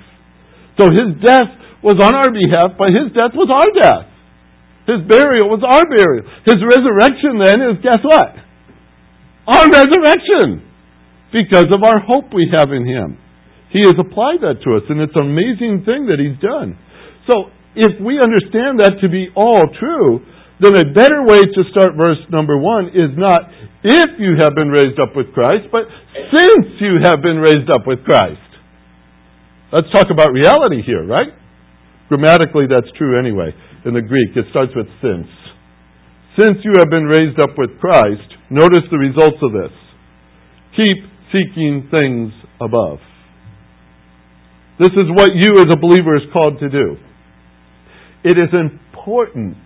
[0.77, 1.49] So his death
[1.81, 4.13] was on our behalf, but his death was our death.
[4.85, 6.29] His burial was our burial.
[6.45, 8.37] His resurrection then is, guess what?
[9.49, 10.69] Our resurrection.
[11.33, 13.19] Because of our hope we have in him.
[13.71, 16.79] He has applied that to us, and it's an amazing thing that he's done.
[17.27, 20.25] So, if we understand that to be all true,
[20.63, 23.45] then a better way to start verse number one is not
[23.85, 25.85] if you have been raised up with Christ, but
[26.33, 28.41] since you have been raised up with Christ.
[29.73, 31.29] Let's talk about reality here, right?
[32.09, 33.53] Grammatically, that's true anyway.
[33.85, 35.29] In the Greek, it starts with since.
[36.39, 39.75] Since you have been raised up with Christ, notice the results of this.
[40.77, 42.99] Keep seeking things above.
[44.79, 46.97] This is what you as a believer is called to do.
[48.25, 49.57] It is important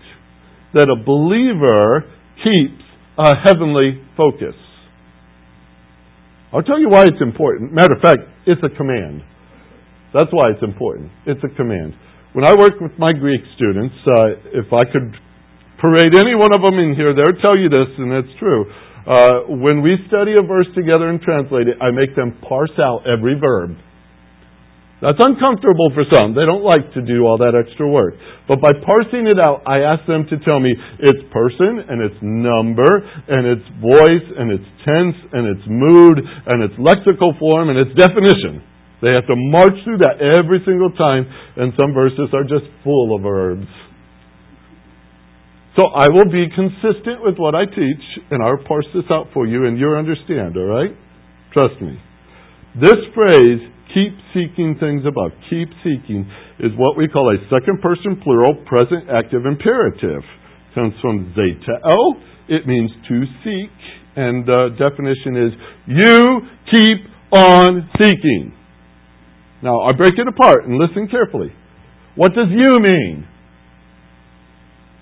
[0.75, 2.07] that a believer
[2.43, 2.83] keeps
[3.19, 4.55] a heavenly focus.
[6.53, 7.73] I'll tell you why it's important.
[7.73, 9.23] Matter of fact, it's a command.
[10.15, 11.11] That's why it's important.
[11.27, 11.95] It's a command.
[12.33, 15.15] When I work with my Greek students, uh, if I could
[15.79, 18.67] parade any one of them in here, they'll tell you this, and it's true.
[19.07, 23.09] Uh, when we study a verse together and translate it, I make them parse out
[23.09, 23.77] every verb.
[25.01, 26.37] That's uncomfortable for some.
[26.37, 28.21] They don't like to do all that extra work.
[28.45, 32.21] But by parsing it out, I ask them to tell me its person and its
[32.21, 37.81] number and its voice and its tense and its mood and its lexical form and
[37.81, 38.61] its definition.
[39.01, 41.25] They have to march through that every single time,
[41.57, 43.65] and some verses are just full of verbs.
[45.77, 49.47] So I will be consistent with what I teach, and I'll parse this out for
[49.47, 50.91] you, and you'll understand, all right?
[51.53, 51.95] Trust me.
[52.75, 53.61] This phrase,
[53.95, 56.27] keep seeking things above, keep seeking,
[56.59, 60.23] is what we call a second person plural present active imperative.
[60.23, 61.97] It comes from zeteo.
[62.49, 63.75] It means to seek,
[64.17, 65.53] and the definition is
[65.87, 66.99] you keep
[67.33, 68.53] on seeking.
[69.63, 71.53] Now, I break it apart and listen carefully.
[72.17, 73.27] What does you mean?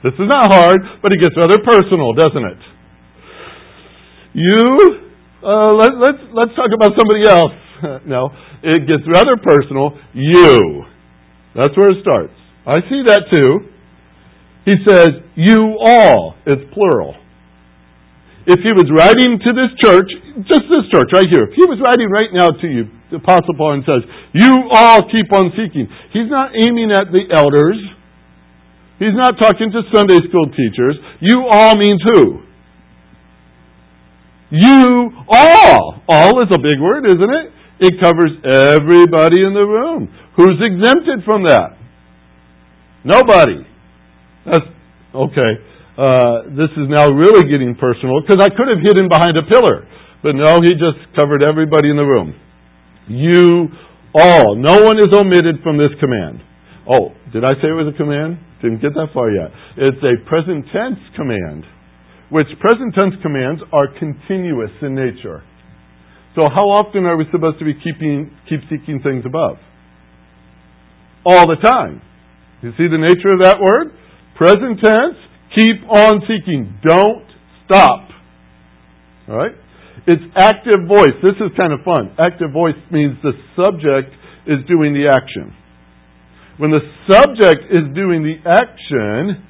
[0.03, 2.61] This is not hard, but it gets rather personal, doesn't it?
[4.35, 5.11] You,
[5.43, 7.55] uh, let, let's, let's talk about somebody else.
[8.07, 8.31] no,
[8.63, 9.99] it gets rather personal.
[10.15, 10.85] You.
[11.55, 12.35] That's where it starts.
[12.67, 13.67] I see that too.
[14.65, 16.37] He says, you all.
[16.47, 17.17] It's plural.
[18.47, 20.09] If he was writing to this church,
[20.49, 23.57] just this church right here, if he was writing right now to you, the Apostle
[23.57, 25.89] Paul, and says, You all keep on seeking.
[26.13, 27.77] He's not aiming at the elders.
[28.99, 30.97] He's not talking to Sunday school teachers.
[31.21, 32.43] You all means who?
[34.51, 36.03] You all.
[36.09, 37.47] All is a big word, isn't it?
[37.81, 40.09] It covers everybody in the room.
[40.37, 41.79] Who's exempted from that?
[43.05, 43.63] Nobody.
[44.45, 44.67] That's
[45.15, 45.53] okay.
[45.99, 49.87] Uh, this is now really getting personal because I could have hidden behind a pillar,
[50.23, 52.35] but no, he just covered everybody in the room.
[53.09, 53.69] You
[54.15, 54.57] all.
[54.57, 56.43] No one is omitted from this command.
[56.89, 58.41] Oh, did I say it was a command?
[58.65, 59.53] Didn't get that far yet.
[59.77, 61.69] It's a present tense command,
[62.33, 65.45] which present tense commands are continuous in nature.
[66.35, 69.61] So how often are we supposed to be keeping, keep seeking things above?
[71.27, 72.01] All the time.
[72.63, 73.93] You see the nature of that word?
[74.37, 75.19] Present tense,
[75.53, 76.79] keep on seeking.
[76.81, 77.29] Don't
[77.67, 78.09] stop.
[79.29, 79.53] All right?
[80.07, 81.21] It's active voice.
[81.21, 82.17] This is kind of fun.
[82.17, 84.15] Active voice means the subject
[84.47, 85.53] is doing the action.
[86.59, 89.47] When the subject is doing the action,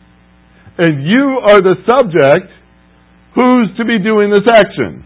[0.79, 2.53] and you are the subject,
[3.35, 5.05] who's to be doing this action?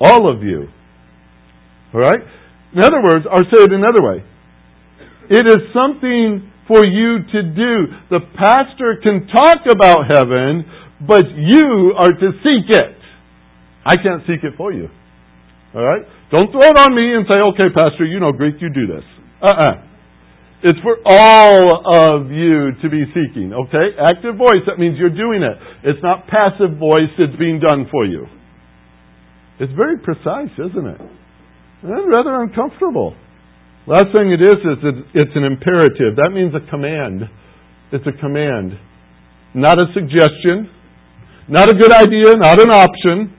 [0.00, 0.68] All of you.
[1.94, 2.20] All right?
[2.74, 4.22] In other words, or say it another way.
[5.30, 7.74] It is something for you to do.
[8.10, 10.64] The pastor can talk about heaven,
[11.06, 12.96] but you are to seek it.
[13.84, 14.88] I can't seek it for you.
[15.74, 16.02] All right?
[16.30, 19.04] Don't throw it on me and say, okay, Pastor, you know Greek, you do this.
[19.42, 19.84] Uh-uh.
[20.62, 23.94] It's for all of you to be seeking, okay?
[23.94, 25.56] Active voice, that means you're doing it.
[25.84, 28.26] It's not passive voice, it's being done for you.
[29.60, 31.00] It's very precise, isn't it?
[31.82, 33.14] And rather uncomfortable.
[33.86, 34.78] Last thing it is, is
[35.14, 36.18] it's an imperative.
[36.18, 37.22] That means a command.
[37.92, 38.72] It's a command.
[39.54, 40.68] Not a suggestion,
[41.48, 43.32] not a good idea, not an option.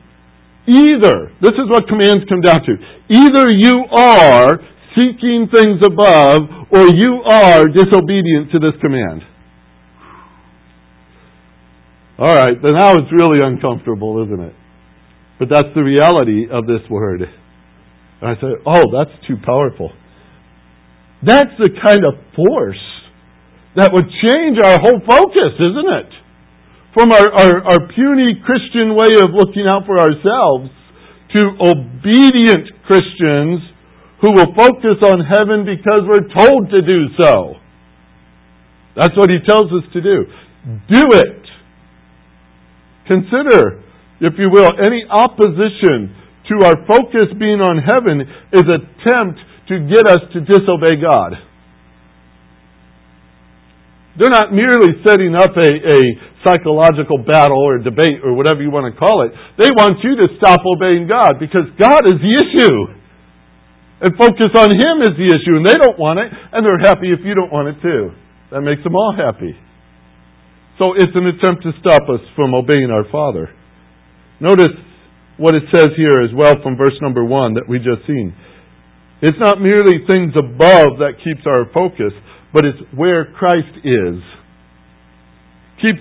[0.68, 2.74] Either, this is what commands come down to.
[3.12, 4.58] Either you are
[5.00, 9.24] seeking things above or you are disobedient to this command.
[12.20, 14.54] All right, then now it's really uncomfortable, isn't it?
[15.40, 17.22] But that's the reality of this word.
[17.22, 19.92] And I say, oh, that's too powerful.
[21.24, 22.84] That's the kind of force
[23.78, 26.20] that would change our whole focus, isn't it?
[26.94, 30.74] from our, our, our puny Christian way of looking out for ourselves
[31.38, 33.62] to obedient Christians
[34.22, 37.56] who will focus on heaven because we're told to do so.
[38.96, 40.26] That's what he tells us to do.
[40.92, 41.44] Do it.
[43.08, 43.82] Consider,
[44.20, 46.16] if you will, any opposition
[46.50, 49.40] to our focus being on heaven is attempt
[49.70, 51.34] to get us to disobey God.
[54.20, 56.00] They're not merely setting up a, a
[56.44, 59.32] psychological battle or debate or whatever you want to call it.
[59.56, 62.99] They want you to stop obeying God because God is the issue.
[64.02, 67.12] And focus on Him as the issue, and they don't want it, and they're happy
[67.12, 68.12] if you don't want it too.
[68.52, 69.54] That makes them all happy.
[70.80, 73.52] So it's an attempt to stop us from obeying our Father.
[74.40, 74.72] Notice
[75.36, 78.34] what it says here as well from verse number one that we just seen.
[79.22, 82.16] It's not merely things above that keeps our focus,
[82.54, 84.24] but it's where Christ is.
[85.84, 85.96] Keep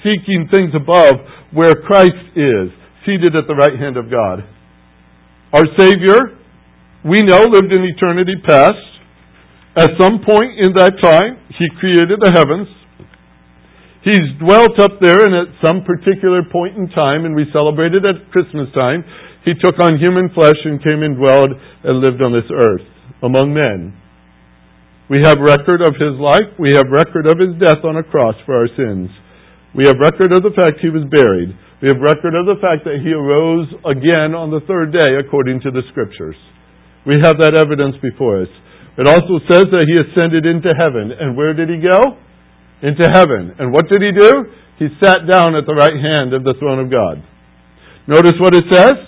[0.00, 1.14] seeking things above
[1.52, 2.72] where Christ is,
[3.04, 4.48] seated at the right hand of God.
[5.52, 6.40] Our Savior,
[7.04, 8.80] we know, lived in eternity past.
[9.76, 12.68] At some point in that time, He created the heavens.
[14.04, 18.32] He's dwelt up there, and at some particular point in time, and we celebrated at
[18.32, 19.04] Christmas time,
[19.44, 21.52] He took on human flesh and came and dwelled
[21.84, 22.88] and lived on this earth
[23.20, 23.92] among men.
[25.12, 26.56] We have record of His life.
[26.56, 29.12] We have record of His death on a cross for our sins.
[29.76, 31.52] We have record of the fact He was buried.
[31.84, 35.60] We have record of the fact that He arose again on the third day according
[35.68, 36.36] to the Scriptures.
[37.06, 38.52] We have that evidence before us.
[38.96, 41.12] It also says that He ascended into heaven.
[41.12, 42.18] And where did He go?
[42.84, 43.56] into heaven.
[43.58, 44.32] And what did he do?
[44.76, 47.24] He sat down at the right hand of the throne of God.
[48.04, 49.00] Notice what it says.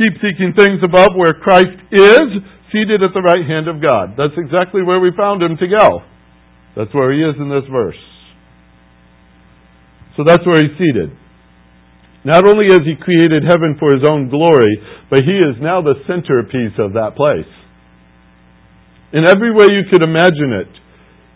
[0.00, 2.28] Keep seeking things above where Christ is,
[2.72, 4.16] seated at the right hand of God.
[4.16, 6.00] That's exactly where we found him to go.
[6.74, 8.00] That's where he is in this verse.
[10.16, 11.12] So that's where he's seated.
[12.24, 14.72] Not only has he created heaven for his own glory,
[15.12, 17.48] but he is now the centerpiece of that place.
[19.12, 20.72] In every way you could imagine it,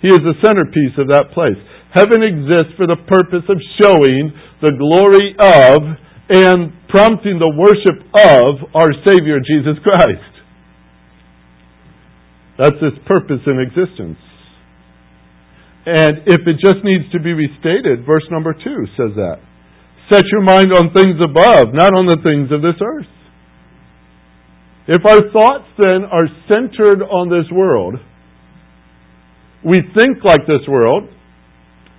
[0.01, 1.61] he is the centerpiece of that place.
[1.93, 4.32] Heaven exists for the purpose of showing
[4.64, 5.78] the glory of
[6.28, 10.32] and prompting the worship of our Savior Jesus Christ.
[12.59, 14.18] That's its purpose in existence.
[15.86, 19.41] And if it just needs to be restated, verse number two says that.
[20.09, 23.12] Set your mind on things above, not on the things of this earth.
[24.88, 27.96] If our thoughts then are centered on this world,
[29.64, 31.11] we think like this world.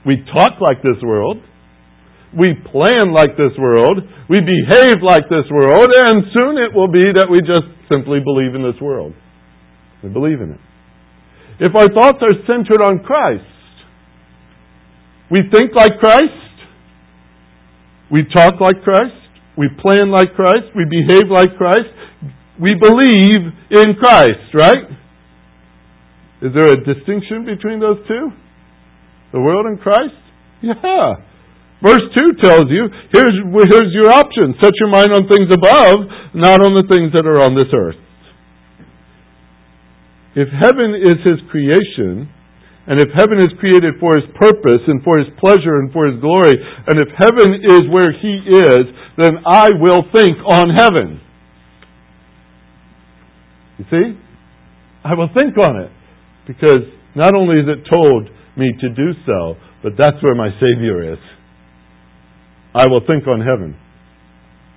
[0.07, 1.38] We talk like this world.
[2.34, 3.99] We plan like this world.
[4.30, 5.88] We behave like this world.
[5.93, 9.14] And soon it will be that we just simply believe in this world.
[10.01, 10.62] We believe in it.
[11.60, 13.43] If our thoughts are centered on Christ,
[15.30, 16.49] we think like Christ.
[18.12, 19.16] We talk like Christ.
[19.57, 20.74] We plan like Christ.
[20.76, 21.89] We behave like Christ.
[22.60, 24.88] We believe in Christ, right?
[26.41, 28.32] Is there a distinction between those two?
[29.34, 30.16] The world and Christ?
[30.62, 31.24] Yeah.
[31.82, 33.36] Verse 2 tells you, here's,
[33.72, 34.55] here's your option.
[34.62, 37.95] Set your mind on things above, not on the things that are on this earth.
[40.36, 42.30] If heaven is His creation,
[42.90, 46.20] and if heaven is created for His purpose and for His pleasure and for His
[46.20, 48.84] glory, and if heaven is where He is,
[49.16, 51.22] then I will think on heaven.
[53.78, 54.20] You see?
[55.06, 55.92] I will think on it.
[56.48, 61.14] Because not only is it told me to do so, but that's where my Savior
[61.14, 61.20] is.
[62.74, 63.80] I will think on heaven.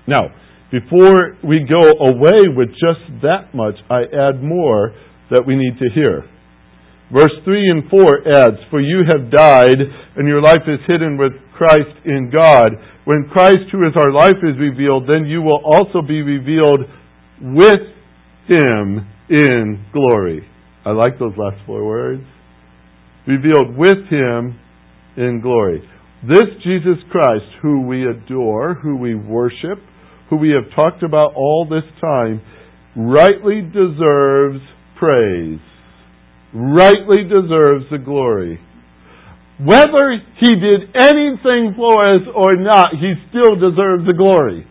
[0.06, 0.34] Now,
[0.70, 4.94] before we go away with just that much, I add more
[5.30, 6.24] that we need to hear.
[7.12, 8.00] Verse 3 and 4
[8.34, 9.78] adds, For you have died,
[10.16, 12.70] and your life is hidden with Christ in God.
[13.04, 16.80] When Christ, who is our life, is revealed, then you will also be revealed
[17.40, 17.84] with
[18.48, 20.46] Him in glory.
[20.84, 22.22] I like those last four words.
[23.26, 24.58] Revealed with him
[25.16, 25.80] in glory.
[26.26, 29.78] This Jesus Christ, who we adore, who we worship,
[30.28, 32.42] who we have talked about all this time,
[32.96, 34.60] rightly deserves
[34.98, 35.60] praise,
[36.54, 38.60] rightly deserves the glory.
[39.60, 44.66] Whether he did anything for us or not, he still deserves the glory.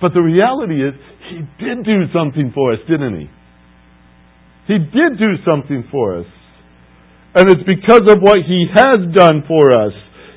[0.00, 0.94] But the reality is,
[1.30, 3.30] he did do something for us, didn't he?
[4.66, 6.26] He did do something for us.
[7.34, 9.92] And it's because of what He has done for us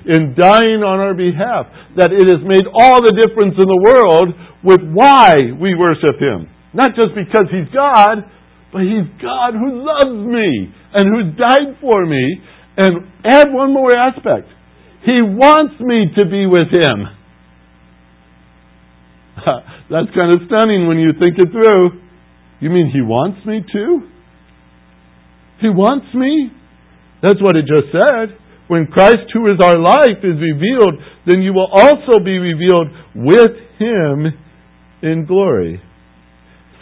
[0.08, 4.34] in dying on our behalf that it has made all the difference in the world
[4.64, 6.50] with why we worship Him.
[6.74, 8.26] Not just because He's God,
[8.72, 12.42] but He's God who loves me and who died for me.
[12.78, 14.48] And add one more aspect.
[15.04, 17.10] He wants me to be with Him.
[19.90, 22.02] That's kind of stunning when you think it through.
[22.60, 24.02] You mean He wants me to?
[25.62, 26.52] He wants me.
[27.24, 28.38] That's what it just said.
[28.68, 33.58] When Christ, who is our life, is revealed, then you will also be revealed with
[33.80, 34.28] Him
[35.02, 35.82] in glory.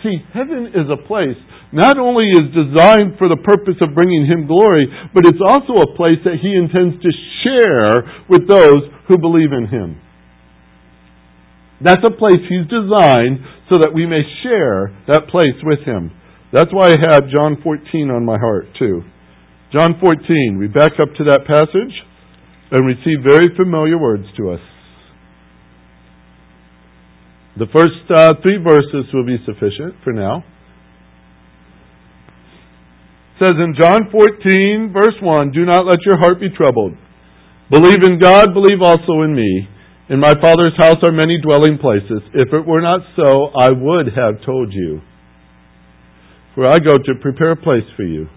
[0.03, 1.37] See, heaven is a place
[1.75, 5.93] not only is designed for the purpose of bringing Him glory, but it's also a
[5.99, 7.11] place that He intends to
[7.43, 9.99] share with those who believe in Him.
[11.83, 16.15] That's a place He's designed so that we may share that place with Him.
[16.55, 19.03] That's why I have John 14 on my heart, too.
[19.75, 21.93] John 14, we back up to that passage
[22.71, 24.63] and we see very familiar words to us.
[27.57, 30.43] The first uh, three verses will be sufficient for now.
[33.35, 36.93] It says in John 14, verse 1, Do not let your heart be troubled.
[37.69, 39.67] Believe in God, believe also in me.
[40.07, 42.21] In my Father's house are many dwelling places.
[42.33, 45.01] If it were not so, I would have told you.
[46.53, 48.27] For I go to prepare a place for you.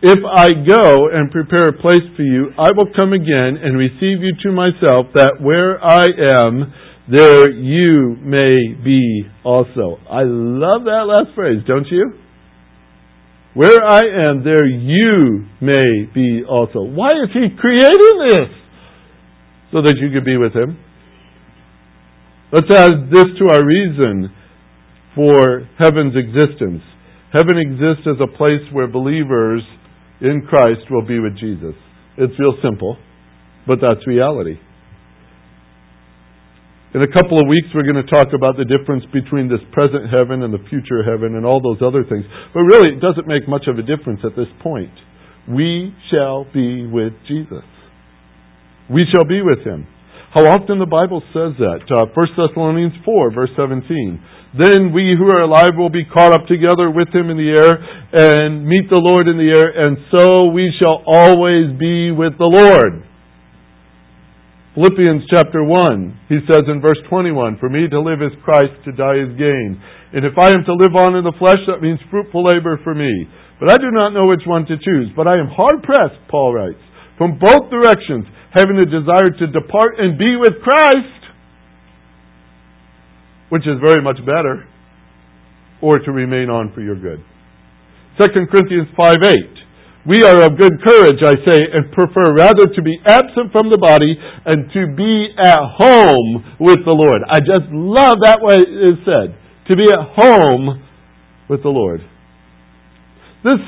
[0.00, 4.22] If I go and prepare a place for you, I will come again and receive
[4.22, 6.04] you to myself, that where I
[6.40, 6.72] am,
[7.10, 9.98] there you may be also.
[10.08, 12.23] I love that last phrase, don't you?
[13.54, 16.82] Where I am, there you may be also.
[16.82, 18.50] Why is He creating this?
[19.72, 20.78] So that you could be with Him.
[22.52, 24.30] Let's add this to our reason
[25.14, 26.82] for heaven's existence.
[27.32, 29.62] Heaven exists as a place where believers
[30.20, 31.74] in Christ will be with Jesus.
[32.16, 32.96] It's real simple,
[33.66, 34.58] but that's reality.
[36.94, 40.14] In a couple of weeks, we're going to talk about the difference between this present
[40.14, 42.22] heaven and the future heaven and all those other things.
[42.54, 44.94] But really, it doesn't make much of a difference at this point.
[45.50, 47.66] We shall be with Jesus.
[48.86, 49.90] We shall be with him.
[50.30, 51.82] How often the Bible says that?
[51.90, 54.54] Uh, 1 Thessalonians 4, verse 17.
[54.54, 57.74] Then we who are alive will be caught up together with him in the air
[57.74, 62.46] and meet the Lord in the air, and so we shall always be with the
[62.46, 63.02] Lord.
[64.74, 68.90] Philippians chapter 1, he says in verse 21, For me to live is Christ, to
[68.90, 69.78] die is gain.
[70.10, 72.90] And if I am to live on in the flesh, that means fruitful labor for
[72.90, 73.30] me.
[73.62, 75.14] But I do not know which one to choose.
[75.14, 76.82] But I am hard pressed, Paul writes,
[77.14, 81.22] from both directions, having a desire to depart and be with Christ,
[83.54, 84.66] which is very much better,
[85.82, 87.22] or to remain on for your good.
[88.18, 89.63] 2 Corinthians 5 8.
[90.04, 93.80] We are of good courage, I say, and prefer rather to be absent from the
[93.80, 94.12] body
[94.44, 97.24] and to be at home with the Lord.
[97.24, 99.32] I just love that way it's said.
[99.70, 100.84] To be at home
[101.48, 102.04] with the Lord.
[103.44, 103.64] This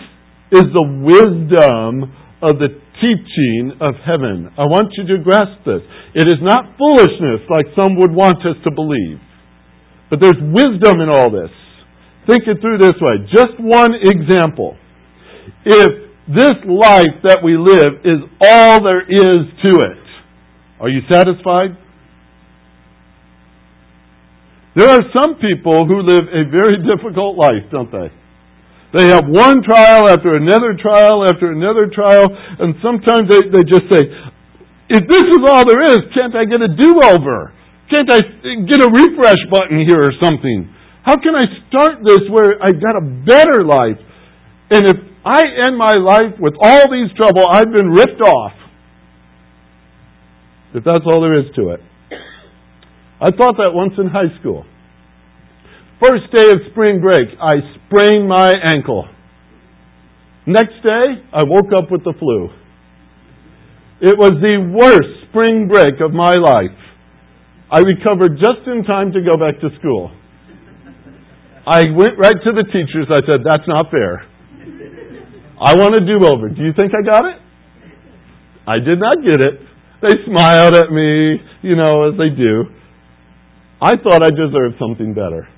[0.60, 2.12] is the wisdom
[2.44, 2.68] of the
[3.00, 4.52] teaching of heaven.
[4.60, 5.80] I want you to grasp this.
[6.12, 9.20] It is not foolishness like some would want us to believe.
[10.08, 11.52] But there's wisdom in all this.
[12.28, 13.24] Think it through this way.
[13.32, 14.76] Just one example.
[15.64, 20.02] If this life that we live is all there is to it.
[20.80, 21.78] Are you satisfied?
[24.74, 28.10] There are some people who live a very difficult life, don't they?
[28.92, 32.26] They have one trial after another trial after another trial,
[32.58, 34.02] and sometimes they, they just say,
[34.88, 37.52] if this is all there is, can't I get a do-over?
[37.90, 38.20] Can't I
[38.66, 40.70] get a refresh button here or something?
[41.02, 43.98] How can I start this where I've got a better life?
[44.70, 44.96] And if
[45.26, 48.52] I end my life with all these trouble, I've been ripped off.
[50.72, 51.80] If that's all there is to it.
[53.20, 54.64] I thought that once in high school.
[55.98, 59.08] First day of spring break, I sprained my ankle.
[60.46, 62.50] Next day, I woke up with the flu.
[64.00, 66.78] It was the worst spring break of my life.
[67.72, 70.12] I recovered just in time to go back to school.
[71.66, 73.10] I went right to the teachers.
[73.10, 74.35] I said, That's not fair.
[75.56, 76.48] I want a do over.
[76.48, 77.40] Do you think I got it?
[78.66, 79.60] I did not get it.
[80.02, 82.64] They smiled at me, you know, as they do.
[83.80, 85.48] I thought I deserved something better.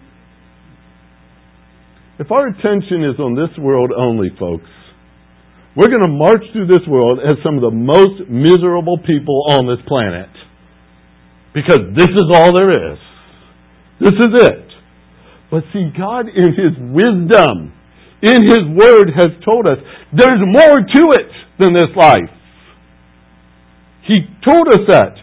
[2.18, 4.70] If our attention is on this world only, folks,
[5.76, 9.66] we're going to march through this world as some of the most miserable people on
[9.66, 10.30] this planet.
[11.55, 12.99] Because this is all there is.
[14.01, 14.66] This is it.
[15.51, 17.72] But see, God, in His wisdom,
[18.22, 19.78] in His Word has told us
[20.12, 22.30] there's more to it than this life.
[24.06, 25.14] He told us that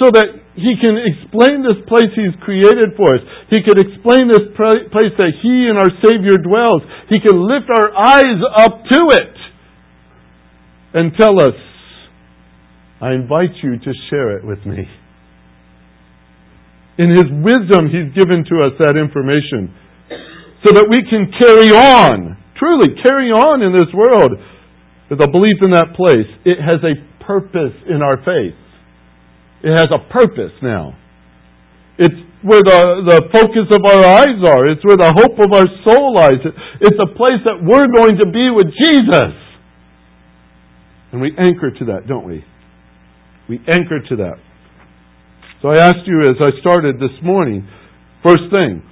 [0.00, 0.26] so that
[0.56, 3.22] He can explain this place He's created for us.
[3.50, 6.82] He can explain this place that He and our Savior dwells.
[7.08, 9.36] He can lift our eyes up to it
[10.94, 11.54] and tell us,
[13.00, 14.88] I invite you to share it with me.
[16.98, 19.76] In His wisdom, He's given to us that information
[20.64, 24.36] so that we can carry on truly carry on in this world
[25.08, 26.28] with a belief in that place.
[26.44, 26.94] It has a
[27.24, 28.54] purpose in our faith.
[29.64, 30.94] It has a purpose now.
[31.98, 34.64] It's where the, the focus of our eyes are.
[34.70, 36.40] It's where the hope of our soul lies.
[36.80, 39.36] It's a place that we're going to be with Jesus.
[41.12, 42.44] And we anchor to that, don't we?
[43.48, 44.38] We anchor to that.
[45.60, 47.68] So I asked you as I started this morning,
[48.24, 48.82] first thing,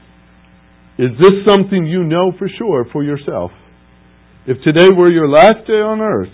[0.99, 3.53] is this something you know for sure for yourself?
[4.47, 6.33] If today were your last day on earth,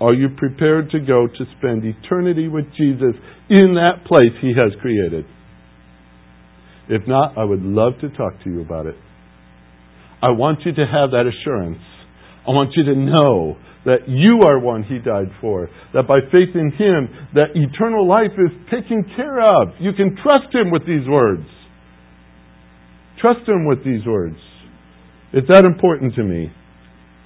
[0.00, 3.14] are you prepared to go to spend eternity with Jesus
[3.48, 5.24] in that place He has created?
[6.88, 8.96] If not, I would love to talk to you about it.
[10.20, 11.82] I want you to have that assurance.
[12.46, 13.56] I want you to know
[13.86, 15.70] that you are one He died for.
[15.94, 19.74] That by faith in Him, that eternal life is taken care of.
[19.80, 21.46] You can trust Him with these words.
[23.22, 24.36] Trust Him with these words.
[25.32, 26.52] It's that important to me.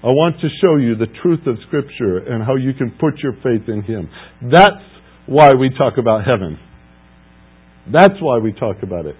[0.05, 3.33] I want to show you the truth of Scripture and how you can put your
[3.43, 4.09] faith in Him.
[4.53, 4.85] That's
[5.27, 6.59] why we talk about heaven.
[7.91, 9.17] That's why we talk about it.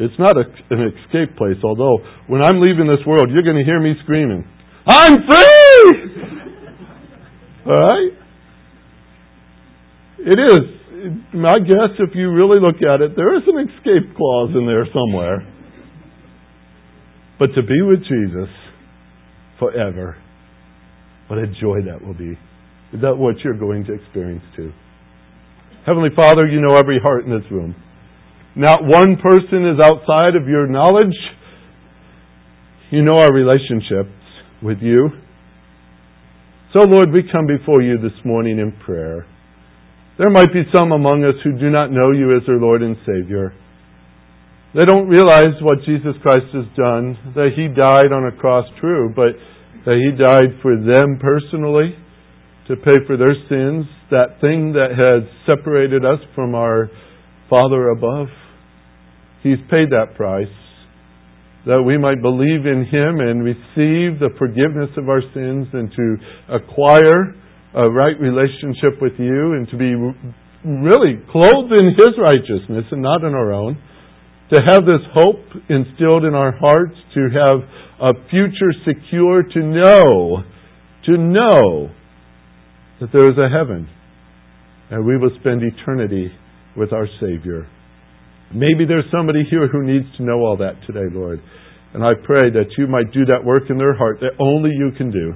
[0.00, 3.64] It's not a, an escape place, although when I'm leaving this world, you're going to
[3.64, 4.44] hear me screaming,
[4.86, 5.92] I'm free!
[7.66, 8.10] All right?
[10.18, 10.81] It is.
[11.34, 14.86] My guess, if you really look at it, there is an escape clause in there
[14.92, 15.46] somewhere.
[17.38, 18.48] But to be with Jesus
[19.58, 20.16] forever,
[21.26, 22.38] what a joy that will be.
[22.92, 24.72] Is that what you're going to experience too?
[25.86, 27.74] Heavenly Father, you know every heart in this room.
[28.54, 31.16] Not one person is outside of your knowledge.
[32.90, 34.14] You know our relationships
[34.62, 35.08] with you.
[36.72, 39.26] So, Lord, we come before you this morning in prayer.
[40.22, 42.94] There might be some among us who do not know you as their Lord and
[43.02, 43.52] Savior.
[44.72, 49.10] They don't realize what Jesus Christ has done, that He died on a cross, true,
[49.10, 49.34] but
[49.82, 51.98] that He died for them personally
[52.70, 56.88] to pay for their sins, that thing that had separated us from our
[57.50, 58.28] Father above.
[59.42, 60.46] He's paid that price
[61.66, 66.16] that we might believe in Him and receive the forgiveness of our sins and to
[66.62, 67.34] acquire
[67.74, 69.94] a right relationship with you and to be
[70.64, 73.80] really clothed in His righteousness and not in our own.
[74.54, 77.64] To have this hope instilled in our hearts, to have
[78.00, 80.44] a future secure, to know,
[81.06, 81.90] to know
[83.00, 83.88] that there is a heaven
[84.92, 86.30] and we will spend eternity
[86.76, 87.66] with our Savior.
[88.54, 91.40] Maybe there's somebody here who needs to know all that today, Lord.
[91.94, 94.90] And I pray that you might do that work in their heart that only you
[94.96, 95.32] can do.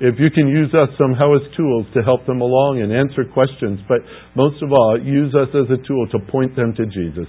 [0.00, 3.80] If you can use us somehow as tools to help them along and answer questions,
[3.88, 3.98] but
[4.38, 7.26] most of all, use us as a tool to point them to Jesus.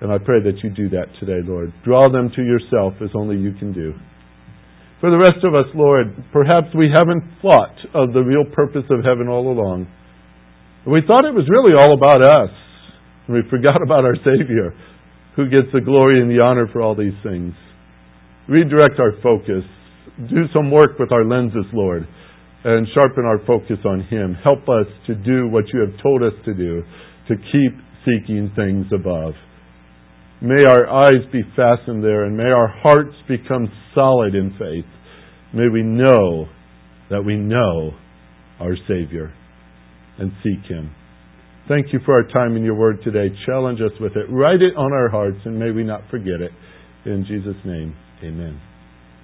[0.00, 1.72] And I pray that you do that today, Lord.
[1.84, 3.94] Draw them to yourself as only you can do.
[5.00, 9.04] For the rest of us, Lord, perhaps we haven't thought of the real purpose of
[9.04, 9.88] heaven all along.
[10.86, 12.50] We thought it was really all about us.
[13.26, 14.74] And we forgot about our Savior,
[15.36, 17.54] who gets the glory and the honor for all these things.
[18.48, 19.64] Redirect our focus.
[20.18, 22.06] Do some work with our lenses, Lord,
[22.64, 24.36] and sharpen our focus on Him.
[24.44, 26.82] Help us to do what you have told us to do,
[27.28, 27.72] to keep
[28.04, 29.34] seeking things above.
[30.40, 34.90] May our eyes be fastened there, and may our hearts become solid in faith.
[35.54, 36.48] May we know
[37.10, 37.92] that we know
[38.60, 39.32] our Savior
[40.18, 40.94] and seek Him.
[41.68, 43.28] Thank you for our time in your word today.
[43.46, 44.26] Challenge us with it.
[44.30, 46.50] Write it on our hearts, and may we not forget it.
[47.04, 47.94] In Jesus' name,
[48.24, 48.67] amen.